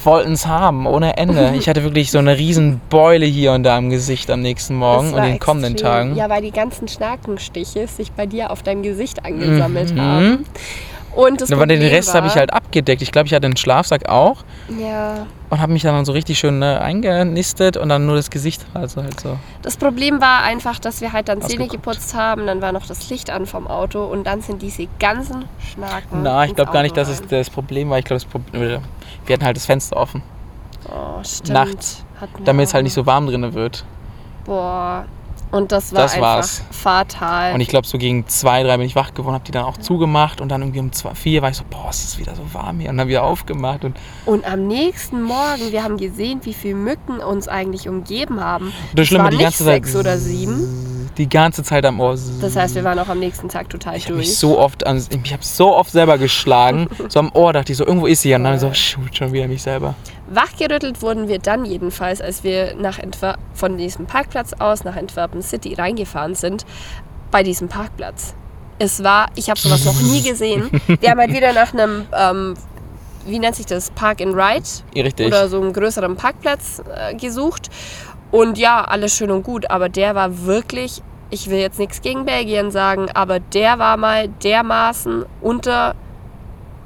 [0.05, 1.53] wollten es haben, ohne Ende.
[1.57, 5.13] Ich hatte wirklich so eine riesen Beule hier und da im Gesicht am nächsten Morgen
[5.13, 5.91] und in den kommenden extrem.
[5.91, 6.15] Tagen.
[6.15, 10.01] Ja, weil die ganzen Schnakenstiche sich bei dir auf deinem Gesicht angesammelt Mhm.
[10.01, 10.45] haben.
[11.15, 13.03] Und das Aber den Rest habe ich halt abgedeckt.
[13.03, 14.37] Ich glaube, ich hatte einen Schlafsack auch
[14.81, 18.65] Ja, und habe mich dann so richtig schön ne, eingenistet und dann nur das Gesicht
[18.73, 19.37] also halt so.
[19.61, 23.11] Das Problem war einfach, dass wir halt dann Zähne geputzt haben, dann war noch das
[23.11, 26.23] Licht an vom Auto und dann sind diese ganzen Schnaken.
[26.23, 27.99] Na, ich glaube gar nicht, dass es das Problem war.
[27.99, 28.79] Ich glaube, das Problem,
[29.25, 30.21] wir hatten halt das Fenster offen,
[30.89, 31.49] oh, stimmt.
[31.49, 32.05] nachts,
[32.45, 33.85] damit es halt nicht so warm drin wird.
[34.45, 35.05] Boah.
[35.51, 36.63] Und das war Das einfach war's.
[36.71, 37.53] fatal.
[37.53, 39.77] Und ich glaube, so gegen zwei, drei bin ich wach geworden, habe die dann auch
[39.77, 42.41] zugemacht und dann irgendwie um zwei, vier war ich so, boah, es ist wieder so
[42.55, 43.95] warm hier und dann wieder aufgemacht und
[44.25, 48.73] und am nächsten Morgen, wir haben gesehen, wie viele Mücken uns eigentlich umgeben haben.
[48.95, 50.67] das Es Schlimme, waren die nicht ganze Zeit sechs oder sieben.
[51.17, 52.17] Die ganze Zeit am Ohr.
[52.41, 54.27] Das heißt, wir waren auch am nächsten Tag total ich habe durch.
[54.27, 57.77] mich so oft, an, ich habe so oft selber geschlagen, so am Ohr dachte ich
[57.77, 59.95] so, irgendwo ist sie und dann so, shoot, schon wieder mich selber.
[60.27, 65.41] Wachgerüttelt wurden wir dann jedenfalls, als wir nach Entwer von diesem Parkplatz aus nach Antwerpen
[65.41, 66.65] City reingefahren sind,
[67.29, 68.33] bei diesem Parkplatz.
[68.79, 70.69] Es war, ich habe sowas noch nie gesehen.
[70.99, 72.55] Wir haben halt wieder nach einem, ähm,
[73.25, 75.27] wie nennt sich das, Park and Ride Richtig.
[75.27, 77.69] oder so einem größeren Parkplatz äh, gesucht.
[78.33, 82.25] Und ja, alles schön und gut, aber der war wirklich, ich will jetzt nichts gegen
[82.25, 85.93] Belgien sagen, aber der war mal dermaßen unter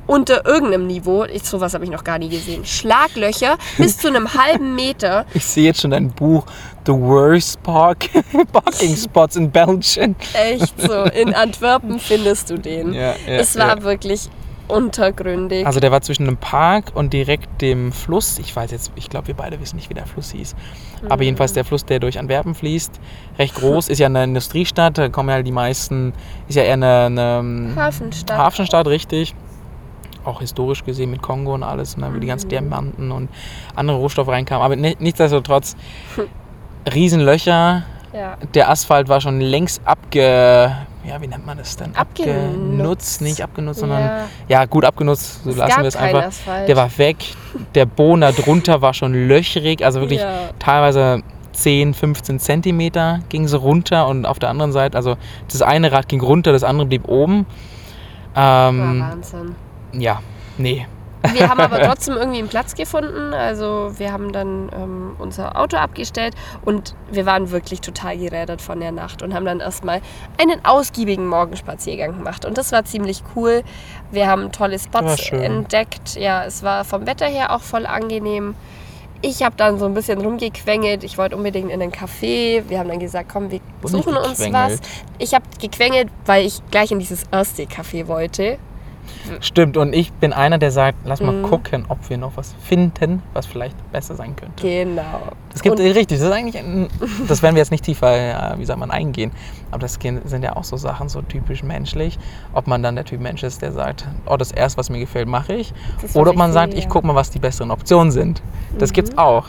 [0.08, 4.34] unter irgendeinem Niveau, ich, sowas habe ich noch gar nie gesehen, Schlaglöcher bis zu einem
[4.34, 5.26] halben Meter.
[5.34, 6.46] Ich sehe jetzt schon dein Buch
[6.86, 8.10] The Worst Park
[8.52, 10.16] Parking Spots in Belgium.
[10.34, 12.94] Echt so, in Antwerpen findest du den.
[12.94, 13.84] Ja, ja, es war ja.
[13.84, 14.30] wirklich
[14.68, 15.66] untergründig.
[15.66, 18.38] Also der war zwischen einem Park und direkt dem Fluss.
[18.40, 20.56] Ich weiß jetzt, ich glaube, wir beide wissen nicht, wie der Fluss hieß.
[21.10, 23.00] Aber jedenfalls der Fluss, der durch Antwerpen fließt,
[23.40, 24.98] recht groß, ist ja eine Industriestadt.
[24.98, 26.14] Da kommen ja die meisten,
[26.48, 28.38] ist ja eher eine, eine Hafenstadt.
[28.38, 29.36] Hafenstadt, richtig.
[30.26, 33.30] Auch historisch gesehen mit Kongo und alles, ne, wie die ganzen Diamanten und
[33.76, 34.64] andere Rohstoffe reinkamen.
[34.66, 35.78] Aber ni- nichtsdestotrotz,
[36.94, 37.84] Riesenlöcher.
[38.14, 38.38] ja.
[38.54, 40.76] Der Asphalt war schon längst abge.
[41.08, 41.96] Ja, wie nennt man das denn?
[41.96, 43.22] Abgenutzt.
[43.22, 44.02] Nicht abgenutzt, sondern.
[44.02, 44.24] Ja.
[44.48, 46.24] Ja, gut abgenutzt, so Es lassen wir es einfach.
[46.26, 46.68] Asphalt.
[46.68, 47.18] Der war weg.
[47.76, 50.50] Der Boden da drunter war schon löchrig, also wirklich Ja.
[50.60, 55.16] teilweise 10, 15 Zentimeter ging so runter und auf der anderen Seite, also
[55.52, 57.46] das eine Rad ging runter, das andere blieb oben.
[58.34, 59.56] War Ähm, Wahnsinn.
[59.94, 60.20] ja,
[60.58, 60.86] nee.
[61.34, 63.34] Wir haben aber trotzdem irgendwie einen Platz gefunden.
[63.34, 68.80] Also wir haben dann ähm, unser Auto abgestellt und wir waren wirklich total gerädert von
[68.80, 70.02] der Nacht und haben dann erstmal
[70.42, 72.46] einen ausgiebigen Morgenspaziergang gemacht.
[72.46, 73.64] Und das war ziemlich cool.
[74.12, 76.16] Wir haben tolle Spots entdeckt.
[76.16, 78.56] Ja, es war vom Wetter her auch voll angenehm.
[79.22, 81.04] Ich habe dann so ein bisschen rumgequengelt.
[81.04, 82.64] Ich wollte unbedingt in den Café.
[82.68, 84.80] Wir haben dann gesagt, komm, wir suchen uns was.
[85.18, 88.60] Ich habe gequengelt, weil ich gleich in dieses erste Café wollte.
[89.42, 91.44] Stimmt, und ich bin einer, der sagt, lass mal Mhm.
[91.44, 94.62] gucken, ob wir noch was finden, was vielleicht besser sein könnte.
[94.62, 95.02] Genau.
[95.52, 96.88] Das gibt Und- richtig, das ist eigentlich, ein,
[97.28, 99.32] das werden wir jetzt nicht tiefer, äh, wie sagt man, eingehen.
[99.72, 102.18] Aber das sind ja auch so Sachen, so typisch menschlich.
[102.54, 105.28] Ob man dann der Typ Mensch ist, der sagt, oh, das erste, was mir gefällt,
[105.28, 105.74] mache ich.
[106.02, 108.42] Das Oder ob man sagt, ich gucke mal, was die besseren Optionen sind.
[108.78, 109.46] Das gibt's auch.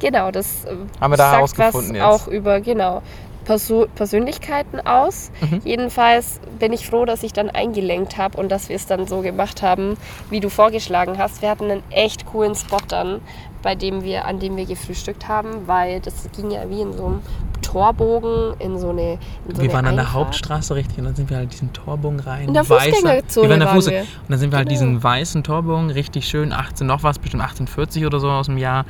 [0.00, 2.04] Genau, das äh, Haben wir da herausgefunden jetzt.
[2.04, 3.02] auch über genau
[3.44, 5.30] Perso Persönlichkeiten aus.
[5.40, 5.60] Mhm.
[5.64, 9.20] Jedenfalls bin ich froh, dass ich dann eingelenkt habe und dass wir es dann so
[9.20, 9.96] gemacht haben,
[10.30, 11.42] wie du vorgeschlagen hast.
[11.42, 13.20] Wir hatten einen echt coolen Spot dann,
[13.62, 17.06] bei dem wir, an dem wir gefrühstückt haben, weil das ging ja wie in so
[17.06, 17.20] einem
[17.62, 19.12] Torbogen in so eine.
[19.48, 20.12] In so wir eine waren an der.
[20.12, 22.48] Hauptstraße richtig und dann sind wir halt diesen Torbogen rein.
[22.48, 24.00] In der weißer- Fußgängerzone wir waren Fußgänger- wir.
[24.00, 24.78] Und dann sind wir halt Genau.
[24.80, 28.84] diesen weißen Torbogen, richtig schön, 18 noch was, bestimmt 1840 oder so aus dem Jahr.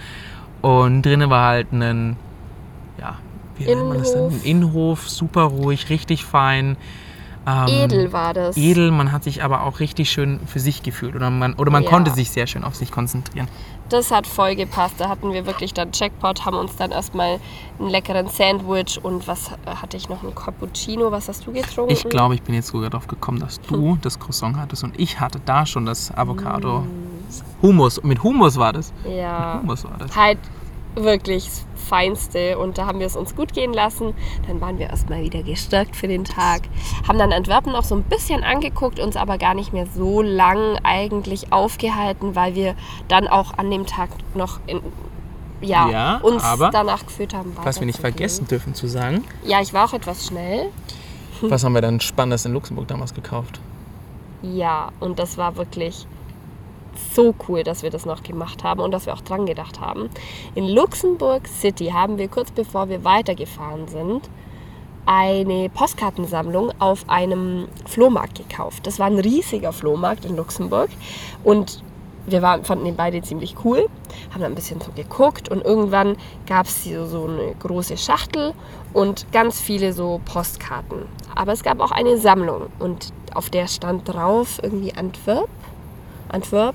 [0.63, 2.17] Und drinnen war halt ein,
[3.67, 4.21] wie nennt man das denn?
[4.23, 4.45] Innenhof.
[4.47, 6.77] Innenhof, super ruhig, richtig fein.
[7.45, 8.57] Ähm, Edel war das.
[8.57, 11.17] Edel, man hat sich aber auch richtig schön für sich gefühlt.
[11.17, 11.91] Oder man, oder man Ja.
[11.91, 13.49] konnte sich sehr schön auf sich konzentrieren.
[13.89, 14.95] Das hat voll gepasst.
[14.99, 17.41] Da hatten wir wirklich dann Jackpot, haben uns dann erstmal
[17.81, 20.23] einen leckeren Sandwich und was äh, hatte ich noch?
[20.23, 21.11] Ein Cappuccino.
[21.11, 21.93] Was hast du getrunken?
[21.93, 25.19] Ich glaube, ich bin jetzt sogar darauf gekommen, dass du das Croissant hattest und ich
[25.19, 26.81] hatte da schon das Avocado.
[26.83, 26.87] Mm.
[27.61, 28.03] Hummus.
[28.05, 28.93] Mit Hummus war das.
[29.05, 29.59] Ja.
[29.61, 30.15] Hummus war das.
[30.15, 30.39] Halt
[30.95, 34.15] wirklich das Feinste und da haben wir es uns gut gehen lassen.
[34.47, 36.63] Dann waren wir erstmal wieder gestärkt für den Tag.
[37.07, 40.79] Haben dann Antwerpen noch so ein bisschen angeguckt, uns aber gar nicht mehr so lang
[40.85, 42.75] eigentlich aufgehalten, weil wir
[43.09, 44.81] dann auch an dem Tag noch in,
[45.61, 47.53] ja, Ja, uns aber danach geführt haben.
[47.63, 50.71] Was wir nicht vergessen dürfen zu sagen, Ja, ich war auch etwas schnell.
[51.43, 53.61] was haben wir dann Spannendes in Luxemburg damals gekauft?
[54.43, 56.07] Ja, und das war wirklich
[57.15, 60.11] so cool, dass wir das noch gemacht haben und dass wir auch dran gedacht haben.
[60.55, 64.29] In Luxemburg City haben wir kurz bevor wir weitergefahren sind,
[65.07, 68.87] eine Postkartensammlung auf einem Flohmarkt gekauft.
[68.87, 70.91] Das war ein riesiger Flohmarkt in Luxemburg
[71.43, 71.83] und
[72.27, 73.89] wir waren, fanden den beide ziemlich cool,
[74.33, 76.17] haben ein bisschen so geguckt und irgendwann
[76.47, 78.55] gab es hier so eine große Schachtel
[78.93, 81.03] und ganz viele so Postkarten.
[81.35, 85.49] Aber es gab auch eine Sammlung und auf der stand drauf irgendwie Antwerp,
[86.33, 86.75] Antwerp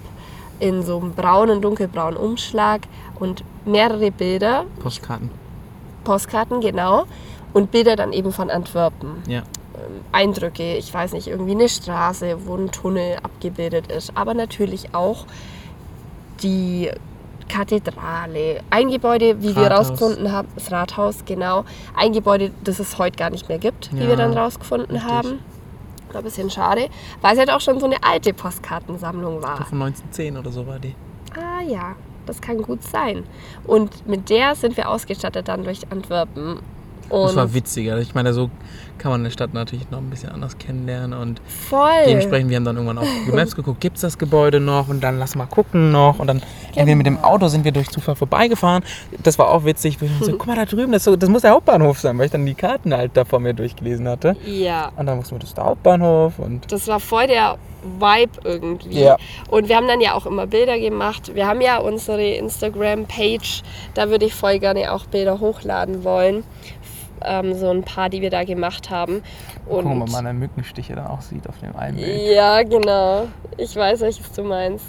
[0.59, 2.81] in so einem braunen, dunkelbraunen Umschlag
[3.19, 5.29] und mehrere Bilder, Postkarten.
[6.03, 7.05] Postkarten genau
[7.53, 9.23] und Bilder dann eben von Antwerpen.
[9.27, 9.43] Ja.
[10.11, 15.25] Eindrücke, ich weiß nicht, irgendwie eine Straße, wo ein Tunnel abgebildet ist, aber natürlich auch
[16.41, 16.89] die
[17.47, 19.91] Kathedrale, ein Gebäude, wie wir Rathaus.
[19.91, 21.63] rausgefunden haben, das Rathaus, genau,
[21.95, 25.11] ein Gebäude, das es heute gar nicht mehr gibt, wie Ja, wir dann rausgefunden richtig.
[25.11, 25.39] haben.
[26.11, 26.89] War ein bisschen schade,
[27.21, 29.57] weil es halt auch schon so eine alte Postkartensammlung war.
[29.65, 30.95] Von 1910 oder so war die.
[31.35, 31.95] Ah ja,
[32.25, 33.23] das kann gut sein.
[33.65, 36.59] Und mit der sind wir ausgestattet dann durch Antwerpen.
[37.09, 37.99] Und Das war witziger.
[37.99, 38.49] Ich meine, so
[38.97, 41.17] kann man eine Stadt natürlich noch ein bisschen anders kennenlernen.
[41.17, 41.89] Und voll.
[42.07, 44.87] dementsprechend, wir haben dann irgendwann auf Google Maps geguckt, gibt es das Gebäude noch?
[44.89, 46.19] Und dann lass mal gucken noch.
[46.19, 46.41] Und dann
[46.75, 47.27] irgendwie mit dem Genau.
[47.29, 48.83] Auto sind wir durch Zufall vorbeigefahren.
[49.23, 49.99] Das war auch witzig.
[50.01, 52.31] Wir so, guck mal da drüben, das, so- das muss der Hauptbahnhof sein, weil ich
[52.31, 54.35] dann die Karten halt da vor mir durchgelesen hatte.
[54.45, 56.39] Ja, Und dann wussten wir, das ist der Hauptbahnhof.
[56.39, 57.57] Und das war voll der
[57.99, 59.01] Vibe irgendwie.
[59.01, 59.17] Ja.
[59.49, 61.33] Und wir haben dann ja auch immer Bilder gemacht.
[61.35, 66.43] Wir haben ja unsere Instagram-Page, da würde ich voll gerne auch Bilder hochladen wollen.
[67.23, 69.23] Ähm, so ein paar, die wir da gemacht haben.
[69.65, 72.35] Und gucken, ob man meine Mückenstiche dann auch sieht auf dem einen Bild.
[72.35, 73.27] Ja, genau.
[73.57, 74.85] Ich weiß, welches du meinst.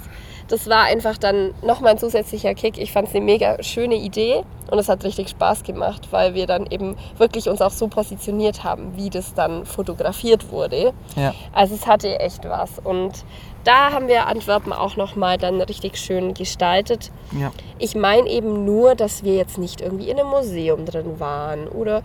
[0.49, 2.79] Das war einfach dann nochmal ein zusätzlicher Kick.
[2.79, 6.47] Ich fand es eine mega schöne Idee und es hat richtig Spaß gemacht, weil wir
[6.47, 10.95] dann eben wirklich uns auch so positioniert haben, wie das dann fotografiert wurde.
[11.17, 11.35] Ja.
[11.53, 12.79] Also es hatte echt was.
[12.79, 13.25] Und
[13.69, 17.13] da haben wir Antwerpen auch nochmal dann richtig schön gestaltet.
[17.39, 17.53] Ja.
[17.79, 22.03] Ich meine eben nur, dass wir jetzt nicht irgendwie in einem Museum drin waren oder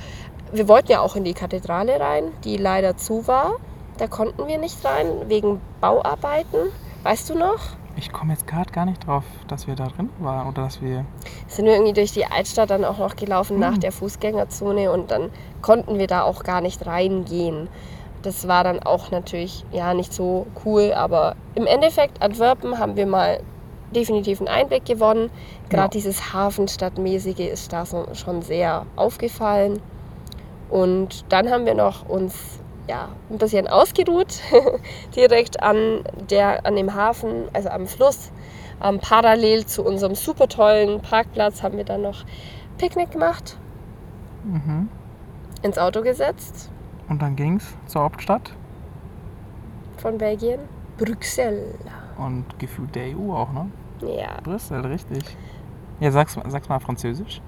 [0.51, 3.55] wir wollten ja auch in die Kathedrale rein, die leider zu war.
[3.97, 6.57] Da konnten wir nicht rein wegen Bauarbeiten.
[7.03, 7.59] Weißt du noch?
[7.95, 11.05] Ich komme jetzt gerade gar nicht drauf, dass wir da drin waren oder dass wir.
[11.47, 15.29] Sind wir irgendwie durch die Altstadt dann auch noch gelaufen nach der Fußgängerzone und dann
[15.61, 17.69] konnten wir da auch gar nicht reingehen.
[18.23, 23.05] Das war dann auch natürlich ja nicht so cool, aber im Endeffekt Antwerpen haben wir
[23.05, 23.39] mal
[23.93, 25.29] definitiv einen Einblick gewonnen.
[25.69, 25.87] Gerade Ja.
[25.89, 29.79] dieses Hafenstadtmäßige ist da so schon sehr aufgefallen.
[30.69, 32.33] Und dann haben wir noch uns
[32.87, 34.39] ja, ein bisschen ausgeruht,
[35.15, 38.31] direkt an, der, an dem Hafen, also am Fluss.
[38.83, 42.25] Ähm, parallel zu unserem super tollen Parkplatz haben wir dann noch
[42.77, 43.57] Picknick gemacht,
[44.43, 44.89] Mhm.
[45.61, 46.69] ins Auto gesetzt
[47.13, 48.49] Und dann ging's zur Hauptstadt
[49.97, 50.61] von Belgien.
[50.97, 51.75] Brüssel.
[52.17, 53.69] und gefühlt der EU auch, ne?
[54.01, 55.21] Ja, Brüssel, richtig.
[55.99, 57.39] Ja, sag's, mal- sag's mal französisch.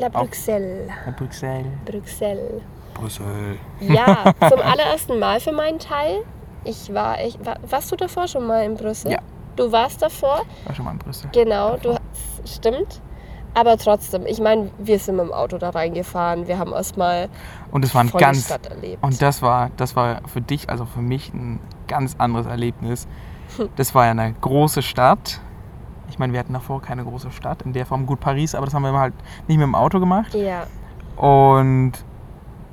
[0.00, 0.88] La Bruxelles.
[1.06, 1.64] Ja, Brüssel.
[1.84, 2.60] Brüssel.
[2.94, 3.56] Brüssel.
[3.78, 6.24] Ja, zum allerersten Mal für meinen Teil.
[6.64, 9.12] Ich war, ich, war, warst du davor schon mal in Brüssel?
[9.12, 9.18] Ja.
[9.54, 10.42] Du warst davor?
[10.64, 11.30] War schon mal in Brüssel.
[11.32, 11.94] Genau, du
[12.44, 13.00] stimmt.
[13.54, 16.48] Aber trotzdem, ich meine, wir sind mit dem Auto da reingefahren.
[16.48, 17.28] Wir haben erstmal
[17.70, 19.02] Und es war ein ganz Stadt erlebt.
[19.02, 23.06] Und das war, das war für dich, also für mich, ein ganz anderes Erlebnis.
[23.76, 25.40] Das war ja eine große Stadt.
[26.10, 28.04] Ich meine, wir hatten davor keine große Stadt in der Form.
[28.04, 29.14] Gut, Paris, aber das haben wir halt
[29.46, 30.34] nicht mit dem Auto gemacht.
[30.34, 30.66] ja,
[31.16, 31.92] Und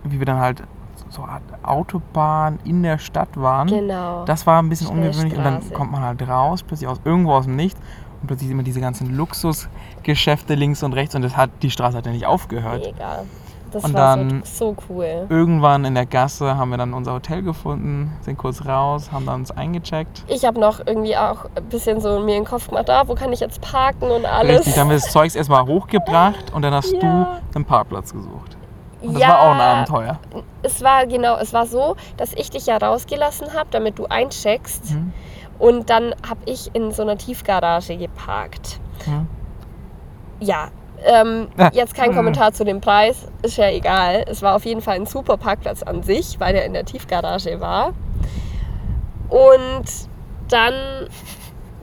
[0.04, 0.64] wie wir dann halt
[1.10, 4.26] so eine Art Autobahn in der Stadt waren, genau.
[4.26, 5.38] das war ein bisschen ungewöhnlich.
[5.38, 7.80] Und dann kommt man halt raus, plötzlich aus irgendwo aus dem Nichts.
[8.22, 11.16] Und plötzlich immer diese ganzen Luxusgeschäfte links und rechts.
[11.16, 12.86] Und das hat, die Straße hat ja nicht aufgehört.
[12.86, 13.24] Mega.
[13.72, 15.26] Das Und war dann- so, so cool.
[15.30, 19.36] Irgendwann in der Gasse haben wir dann unser Hotel gefunden, sind kurz raus, haben dann
[19.42, 20.24] uns eingecheckt.
[20.28, 23.16] Ich habe noch irgendwie auch ein bisschen so mir in den Kopf gemacht, ah, wo
[23.16, 24.58] kann ich jetzt parken und alles.
[24.60, 27.00] Richtig, dann haben wir das Zeugs erstmal hochgebracht und dann hast Ja.
[27.00, 28.58] du einen Parkplatz gesucht.
[29.02, 30.20] Und das ja, war auch ein Abenteuer.
[30.64, 34.92] Es war genau, es war so, dass ich dich ja rausgelassen habe, damit du eincheckst.
[34.92, 35.14] Mhm.
[35.62, 38.80] Und dann habe ich in so einer Tiefgarage geparkt.
[39.06, 39.28] Mhm.
[40.40, 40.70] Ja,
[41.06, 41.70] ähm, Ah.
[41.72, 42.16] jetzt kein Mhm.
[42.16, 44.26] Kommentar zu dem Preis, ist ja egal.
[44.28, 47.60] Es war auf jeden Fall ein super Parkplatz an sich, weil der in der Tiefgarage
[47.62, 47.94] war.
[49.30, 49.86] Und
[50.50, 50.74] dann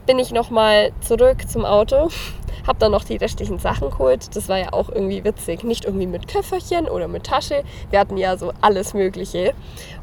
[0.06, 2.08] bin ich nochmal zurück zum Auto,
[2.66, 4.34] habe dann noch die restlichen Sachen geholt.
[4.36, 5.62] Das war ja auch irgendwie witzig.
[5.64, 7.62] Nicht irgendwie mit Köfferchen oder mit Tasche.
[7.90, 9.54] Wir hatten ja so alles Mögliche.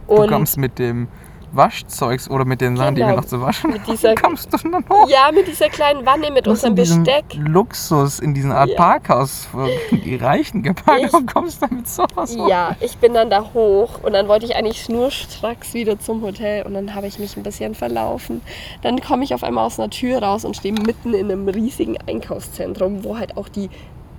[0.07, 1.07] Du Und kommst mit dem
[1.55, 3.17] Waschzeugs oder mit den Sachen, die wir Genau.
[3.21, 5.09] noch zu waschen Mit dieser- kommst du dann hoch.
[5.09, 7.25] ja, mit dieser kleinen Wanne, mit unserem Besteck.
[7.35, 8.75] Luxus, in diesem Art Ja.
[8.75, 12.49] Parkhaus für die Reichen geparkt Ich- und kommst dann mit sowas hoch.
[12.49, 16.63] Ja, ich bin dann da hoch und dann wollte ich eigentlich schnurstracks wieder zum Hotel
[16.65, 18.41] und dann habe ich mich ein bisschen verlaufen.
[18.81, 21.97] Dann komme ich auf einmal aus einer Tür raus und stehe mitten in einem riesigen
[22.07, 23.69] Einkaufszentrum, wo halt auch die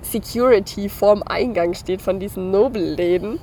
[0.03, 3.39] Security vorm Eingang steht von diesen Nobelläden.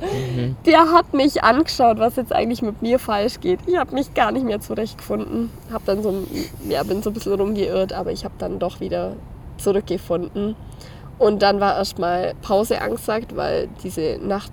[0.66, 3.60] Der hat mich angeschaut, was jetzt eigentlich mit mir falsch geht.
[3.68, 5.50] Ich habe mich gar nicht mehr zurechtgefunden.
[5.72, 6.28] Hab dann so, ein-
[6.70, 9.14] ja, bin so ein bisschen rumgeirrt, aber ich habe dann doch wieder
[9.58, 10.56] zurückgefunden.
[11.20, 14.52] Und dann war erstmal Pause angesagt, weil diese Nacht,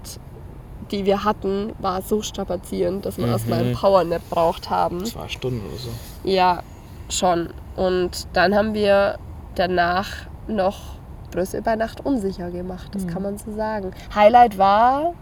[0.90, 3.32] die wir hatten, war so strapazierend, dass wir Mhm.
[3.32, 5.04] erstmal einen Powernap braucht haben.
[5.04, 5.88] Zwei Stunden oder so.
[6.24, 6.62] Ja,
[7.08, 7.50] schon.
[7.76, 9.18] Und dann haben wir
[9.54, 10.08] danach
[10.48, 10.98] noch
[11.30, 13.92] Brüssel bei Nacht unsicher gemacht, das kann man so sagen.
[14.14, 15.14] Highlight war,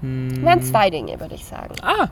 [0.00, 0.42] Hm.
[0.44, 1.74] waren zwei Dinge, würde ich sagen.
[1.82, 2.08] Ah!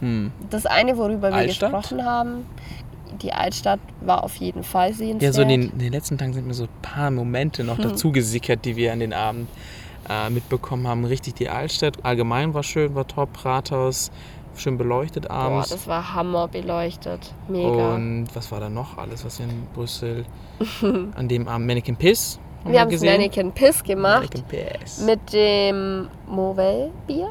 [0.00, 0.30] Hm.
[0.50, 1.72] Das eine, worüber wir Altstadt?
[1.72, 2.46] gesprochen haben,
[3.22, 5.22] die Altstadt war auf jeden Fall sehenswert.
[5.22, 7.78] Ja, so in den, in den letzten Tagen sind mir so ein paar Momente noch
[7.78, 7.84] Hm.
[7.90, 9.48] dazu gesickert, die wir an den Abend
[10.08, 11.04] äh, mitbekommen haben.
[11.04, 14.10] Richtig die Altstadt, allgemein war schön, war top, Rathaus,
[14.58, 15.70] schön beleuchtet Boah, abends.
[15.70, 17.32] das war Hammer beleuchtet.
[17.48, 17.94] Mega.
[17.94, 20.24] Und was war da noch alles, was in Brüssel
[21.14, 23.12] an dem Abend Mannequin Piss haben wir haben gesehen?
[23.16, 24.44] Mannequin Piss gemacht Mannequin
[24.80, 25.00] Piss.
[25.00, 27.30] mit dem Mauvel Bier.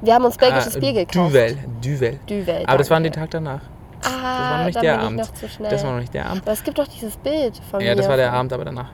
[0.00, 1.14] Wir haben uns belgisches Ah, Bier gekauft.
[1.30, 2.18] Duvel, Duvel.
[2.26, 2.64] Duvel.
[2.66, 3.16] Aber das war an danke.
[3.18, 3.60] den Tag danach.
[4.04, 5.16] Ah, das war noch nicht der Abend.
[5.18, 5.70] Noch.
[5.70, 6.42] Das war noch nicht der Abend.
[6.42, 7.96] Aber es gibt doch dieses Bild von Ja, mir.
[7.96, 8.90] das war der Abend, aber danach.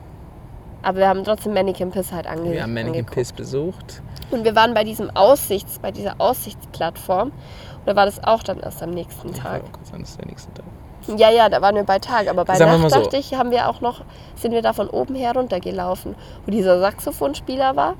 [0.82, 3.14] Aber wir haben trotzdem Mannequin Piss halt ange Wir haben Mannequin angeguckt.
[3.14, 4.02] Piss besucht.
[4.30, 7.28] Und wir waren bei diesem Aussichts, bei dieser Aussichtsplattform.
[7.28, 9.62] Und da war das auch dann erst am nächsten Tag.
[9.72, 10.64] kurz sagen, das ist der nächste Tag.
[11.16, 12.28] Ja, ja, da waren wir bei Tag.
[12.28, 13.00] Aber bei Sagen Nacht so.
[13.00, 14.02] dachte ich, haben wir auch noch,
[14.36, 16.14] sind wir da von oben her runtergelaufen.
[16.44, 17.94] Wo dieser Saxophonspieler war.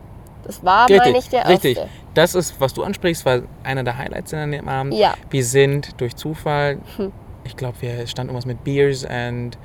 [0.45, 1.53] Das war, meine ich, der erste.
[1.69, 1.79] richtig.
[2.15, 4.95] Das ist, was du ansprichst, war einer der Highlights an dem Abend.
[4.95, 5.15] Ja.
[5.31, 7.13] Wir sind durch Zufall, Hm.
[7.45, 9.57] ich glaube, wir standen irgendwas mit Beers and,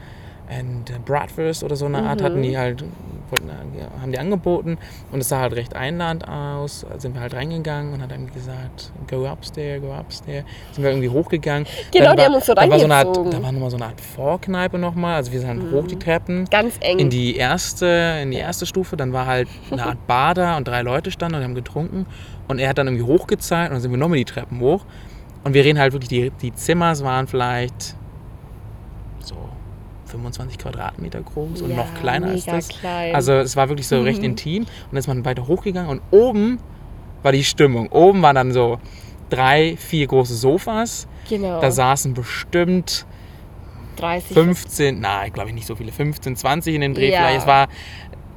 [0.49, 2.23] and Bratwurst oder so eine Art, Mhm.
[2.25, 2.83] hatten die halt,
[3.29, 4.77] wollten, ja, haben die angeboten
[5.11, 6.85] und es sah halt recht einladend aus.
[6.87, 10.45] Da sind wir halt reingegangen und hat dann gesagt, go upstairs, go upstairs.
[10.73, 11.65] Sind wir irgendwie hochgegangen.
[11.91, 13.15] Genau, Dann die haben uns so da war so eine Art.
[13.15, 16.45] Da war nochmal so eine Art Vorkneipe nochmal, also wir sind halt hoch die Treppen
[16.51, 16.99] Ganz eng.
[16.99, 18.97] in die erste, in die erste Stufe.
[18.97, 22.05] Dann war halt eine Art Bar da und drei Leute standen und haben getrunken.
[22.47, 24.85] Und er hat dann irgendwie hochgezeigt und dann sind wir nochmal die Treppen hoch.
[25.45, 27.95] Und wir reden halt wirklich, die, die Zimmer waren vielleicht
[30.13, 32.69] 25 Quadratmeter groß und Ja, noch kleiner als das.
[32.69, 33.13] klein.
[33.15, 34.25] Also es war wirklich so recht Mhm.
[34.25, 34.63] intim.
[34.63, 36.59] Und dann ist man weiter hochgegangen und oben
[37.23, 37.89] war die Stimmung.
[37.91, 38.79] Oben waren dann so
[39.29, 41.07] drei, vier große Sofas.
[41.29, 41.59] genau.
[41.61, 43.05] Da saßen bestimmt
[43.95, 44.33] 30.
[44.33, 47.19] 15, nein, glaube ich nicht so viele, 15, 20 in den Dreh Ja.
[47.19, 47.41] vielleicht.
[47.41, 47.67] Es war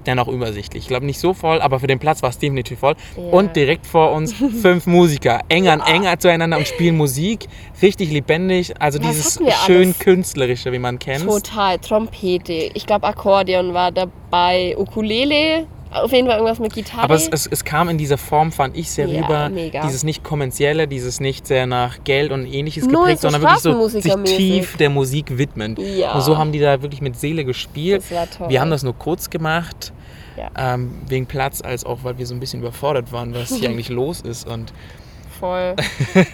[0.07, 0.85] dennoch übersichtlich.
[0.85, 2.95] Ich glaube nicht so voll, aber für den Platz war es definitiv voll.
[3.17, 3.23] Ja.
[3.33, 4.33] Und direkt vor uns
[4.63, 7.47] fünf Musiker, eng an enger zueinander und spielen Musik,
[7.83, 8.75] richtig lebendig.
[8.81, 9.99] Also Was dieses schön alles?
[9.99, 11.25] künstlerische, wie man kennt.
[11.25, 11.79] Total.
[11.79, 12.71] Trompete.
[12.75, 14.77] Ich glaube, Akkordeon war dabei.
[14.79, 15.67] Ukulele.
[15.93, 17.05] Auf jeden Fall irgendwas mit Gitarre.
[17.05, 19.49] Aber es, es, es kam in dieser Form, fand ich, sehr Ja, rüber.
[19.49, 19.83] mega.
[19.87, 23.61] Dieses nicht kommerzielle, dieses nicht sehr nach Geld und ähnliches Null geprägt, so sondern wirklich
[23.63, 25.77] so sich tief der Musik widmen.
[25.79, 26.15] Ja.
[26.15, 28.03] Und so haben die da wirklich mit Seele gespielt.
[28.03, 28.49] Das war toll.
[28.51, 29.93] Wir haben das nur kurz gemacht,
[30.37, 30.75] Ja.
[30.75, 33.89] ähm, wegen Platz, als auch, weil wir so ein bisschen überfordert waren, was hier eigentlich
[33.89, 34.47] los ist.
[34.47, 34.73] Und
[35.37, 35.75] voll.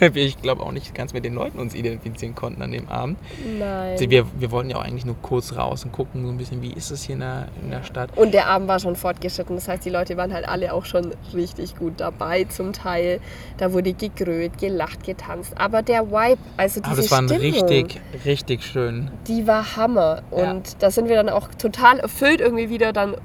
[0.15, 3.19] ich glaube auch nicht ganz mit den Leuten uns identifizieren konnten an dem Abend.
[3.59, 3.99] Nein.
[3.99, 6.73] Wir, wir wollten ja auch eigentlich nur kurz raus und gucken, so ein bisschen, wie
[6.73, 8.17] ist es hier in der, in der Stadt.
[8.17, 9.57] Und der Abend war schon fortgeschritten.
[9.57, 13.21] Das heißt, die Leute waren halt alle auch schon richtig gut dabei zum Teil.
[13.59, 15.55] Da wurde gegrölt, gelacht, getanzt.
[15.57, 19.11] Aber der Vibe, also diese Aber das war Stimmung, richtig, richtig schön.
[19.27, 20.23] die war Hammer.
[20.31, 23.17] Und da sind wir dann auch total erfüllt irgendwie wieder dann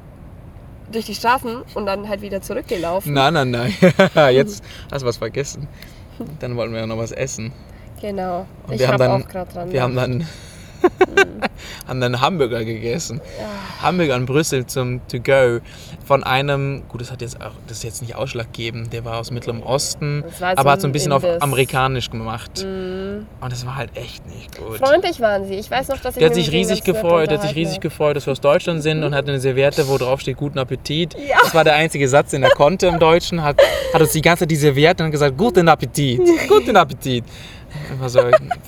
[0.91, 3.13] durch die Straßen und dann halt wieder zurückgelaufen.
[3.13, 3.73] Nein, nein, nein.
[4.33, 5.67] Jetzt hast du was vergessen.
[6.39, 7.51] Dann wollten wir ja noch was essen.
[8.01, 8.45] Genau.
[8.67, 9.71] Und ich wir haben hab dann, auch gerade dran.
[9.71, 10.27] wir haben dann,
[11.87, 13.21] haben dann Hamburger gegessen.
[13.81, 15.59] Hamburger in Brüssel zum To Go
[16.05, 19.31] von einem, gut, das hat jetzt auch, das ist jetzt nicht ausschlaggebend, der war aus
[19.31, 22.63] Mittlerem Osten, aber hat so ein bisschen auf amerikanisch gemacht.
[22.63, 22.96] Mm,
[23.41, 24.77] Und das war halt echt nicht gut.
[24.77, 25.55] freundlich waren sie.
[25.55, 28.15] Ich weiß noch, dass ich Der hat sich riesig gefreut, der hat sich riesig gefreut,
[28.15, 31.15] dass wir aus Deutschland sind und hatte eine Serviette, wo drauf steht Guten Appetit.
[31.15, 31.37] Ja.
[31.41, 33.43] Das war der einzige Satz, den er konnte im Deutschen.
[33.43, 33.57] Hat,
[33.93, 37.23] hat uns die ganze Zeit die Serviette und gesagt, Guten Appetit, Guten Appetit.
[37.91, 38.19] Immer so,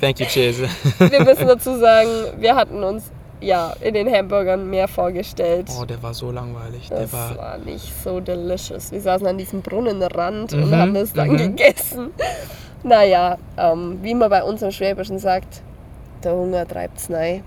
[0.02, 0.58] thank you, cheers.
[1.00, 5.68] Wir müssen dazu sagen, wir hatten uns ja in den Hamburgern mehr vorgestellt.
[5.80, 6.90] Oh, der war so langweilig.
[6.90, 8.92] Der Das war, war nicht so delicious.
[8.92, 11.38] Wir saßen an diesem Brunnenrand Mhm, und haben das dann mhm.
[11.38, 12.10] gegessen.
[12.84, 15.62] Naja, ähm, wie man bei uns im Schwäbischen sagt,
[16.24, 17.44] der Hunger treibt's rein.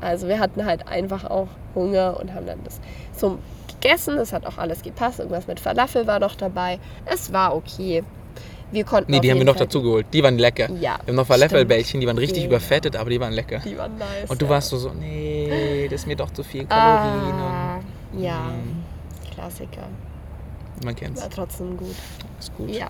[0.00, 2.80] Also wir hatten halt einfach auch Hunger und haben dann das
[3.16, 4.16] so gegessen.
[4.16, 5.18] Das hat auch alles gepasst.
[5.20, 6.78] Irgendwas mit Falafel war noch dabei.
[7.06, 8.02] Es war okay.
[8.72, 10.06] Wir konnten nee, die haben wir noch Fall- dazu geholt.
[10.12, 10.68] Die waren lecker.
[10.72, 12.56] Ja, Wir haben noch Falafelbällchen, die waren richtig Genau.
[12.56, 13.60] überfettet, aber die waren lecker.
[13.64, 14.28] Die waren nice.
[14.28, 14.50] Und du ja.
[14.50, 17.34] warst so, so, nee, das ist mir doch zu viel Kalorien.
[17.34, 17.78] Ah,
[18.18, 18.82] ja, Mm.
[19.32, 19.86] Klassiker.
[20.76, 21.22] Und man kennt's.
[21.22, 21.94] War trotzdem gut.
[22.40, 22.70] Ist gut.
[22.70, 22.88] Ja.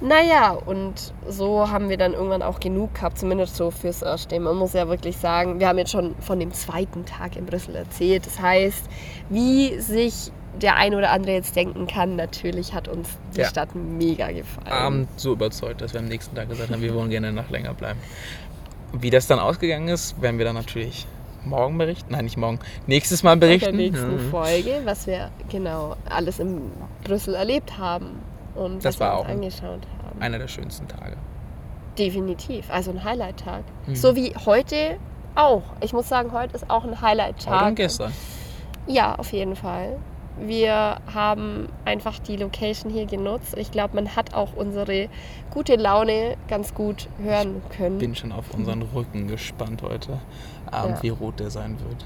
[0.00, 4.38] Naja, und so haben wir dann irgendwann auch genug gehabt, zumindest so fürs Erste.
[4.38, 7.74] Man muss ja wirklich sagen, wir haben jetzt schon von dem zweiten Tag in Brüssel
[7.74, 8.24] erzählt.
[8.24, 8.84] Das heißt,
[9.28, 10.30] wie sich
[10.62, 13.46] der ein oder andere jetzt denken kann, natürlich hat uns die Ja.
[13.48, 14.68] Stadt mega gefallen.
[14.68, 17.74] Abend so überzeugt, dass wir am nächsten Tag gesagt haben, wir wollen gerne noch länger
[17.74, 17.98] bleiben.
[18.92, 21.06] Wie das dann ausgegangen ist, werden wir dann natürlich
[21.44, 22.12] morgen berichten.
[22.12, 22.58] Nein, nicht morgen.
[22.86, 23.76] Nächstes Mal in der berichten.
[23.76, 24.30] nächsten Mhm.
[24.30, 26.60] Folge, was wir genau alles in
[27.04, 28.18] Brüssel erlebt haben
[28.58, 30.20] und Das was war wir auch uns ein- angeschaut haben.
[30.22, 31.16] Einer der schönsten Tage.
[31.98, 33.64] Definitiv, also ein Highlight-Tag.
[33.86, 33.94] Mhm.
[33.96, 34.96] So wie heute
[35.34, 35.62] auch.
[35.80, 37.54] Ich muss sagen, heute ist auch ein Highlight-Tag.
[37.60, 38.12] Heute und gestern.
[38.86, 39.96] Ja, auf jeden Fall.
[40.40, 43.54] Wir haben einfach die Location hier genutzt.
[43.56, 45.08] Ich glaube, man hat auch unsere
[45.50, 47.98] gute Laune ganz gut hören können.
[47.98, 50.20] Bin schon auf unseren Rücken gespannt heute
[50.70, 51.02] Abend, Ja.
[51.02, 52.04] wie rot der sein wird.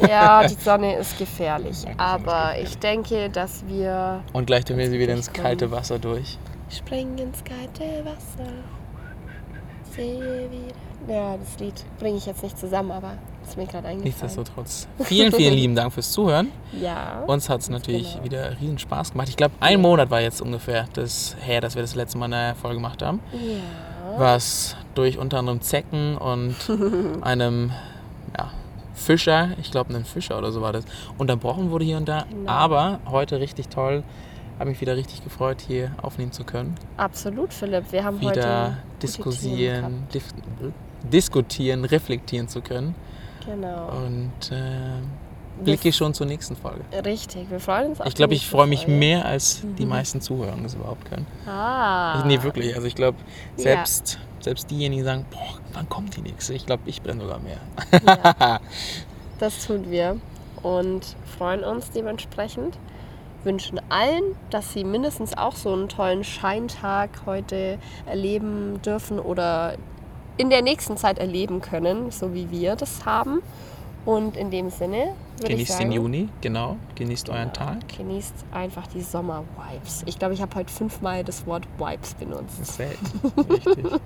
[0.10, 1.78] Ja, die Sonne ist gefährlich.
[1.78, 2.68] Sonne ist Aber gefährlich.
[2.70, 6.38] ich denke, dass wir Und gleich tun wir sie wieder ins kalte Wasser durch.
[6.70, 8.52] springen ins kalte Wasser.
[9.90, 11.12] Sehe wieder.
[11.14, 13.14] Ja, das Lied bringe ich jetzt nicht zusammen, aber
[13.48, 14.02] ist mir gerade eingefallen.
[14.04, 14.88] Nichtsdestotrotz.
[15.00, 16.48] Vielen, vielen lieben Dank fürs Zuhören.
[16.80, 17.22] Ja.
[17.26, 18.24] Uns hat es Ganz natürlich genau.
[18.24, 19.28] wieder riesen Spaß gemacht.
[19.30, 22.54] Ich glaube, ein Monat war jetzt ungefähr das her, dass wir das letzte Mal eine
[22.54, 23.20] Folge gemacht haben.
[23.32, 24.18] ja.
[24.18, 26.54] Was durch unter anderem Zecken und
[27.22, 27.72] einem
[28.36, 28.50] ja,
[28.94, 30.84] Fischer, ich glaube einen Fischer oder so war das,
[31.18, 32.26] unterbrochen wurde hier und da.
[32.30, 32.50] Genau.
[32.50, 34.02] Aber heute richtig toll.
[34.58, 36.74] Habe mich wieder richtig gefreut, hier aufnehmen zu können.
[36.96, 37.92] Absolut, Philipp.
[37.92, 40.06] Wir haben heute Wieder Themen diskutieren,
[41.12, 42.94] diskutieren, reflektieren zu können.
[43.46, 43.88] Genau.
[44.04, 46.80] Und äh, blicke schon zur nächsten Folge.
[47.04, 48.92] Richtig, wir freuen uns auf Ich glaube, ich freue mich Folge.
[48.92, 51.26] mehr, als die meisten Zuhörer das überhaupt können.
[51.46, 52.22] Ah.
[52.26, 52.74] Nee, wirklich.
[52.74, 53.18] Also ich glaube,
[53.56, 53.62] Ja.
[53.62, 56.54] selbst, selbst diejenigen, die sagen, boah, wann kommt die nächste?
[56.54, 57.58] Ich glaube, ich brenne sogar mehr.
[58.04, 58.60] Ja,
[59.38, 60.18] das tun wir
[60.62, 62.76] und freuen uns dementsprechend.
[63.44, 69.74] Wünschen allen, dass sie mindestens auch so einen tollen Scheintag heute erleben dürfen oder
[70.36, 73.42] in der nächsten Zeit erleben können, so wie wir das haben.
[74.04, 75.14] Und in dem Sinne
[75.44, 76.76] Genießt sagen, den Juni, genau.
[76.94, 77.78] Genießt euren Tag.
[77.96, 80.04] Genießt einfach die Sommer-Vibes.
[80.06, 82.60] Ich glaube, ich habe heute fünfmal das Wort Vibes benutzt.
[82.60, 83.32] Das selten.
[83.50, 83.76] Richtig.
[83.76, 84.00] Richtig.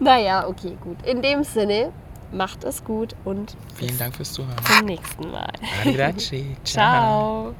[0.00, 0.96] Naja, okay, gut.
[1.06, 1.92] In dem Sinne,
[2.32, 4.56] macht es gut und Vielen Dank fürs Zuhören.
[4.64, 5.52] zum nächsten Mal.
[5.80, 6.56] Arrivederci.
[6.64, 7.54] Ciao.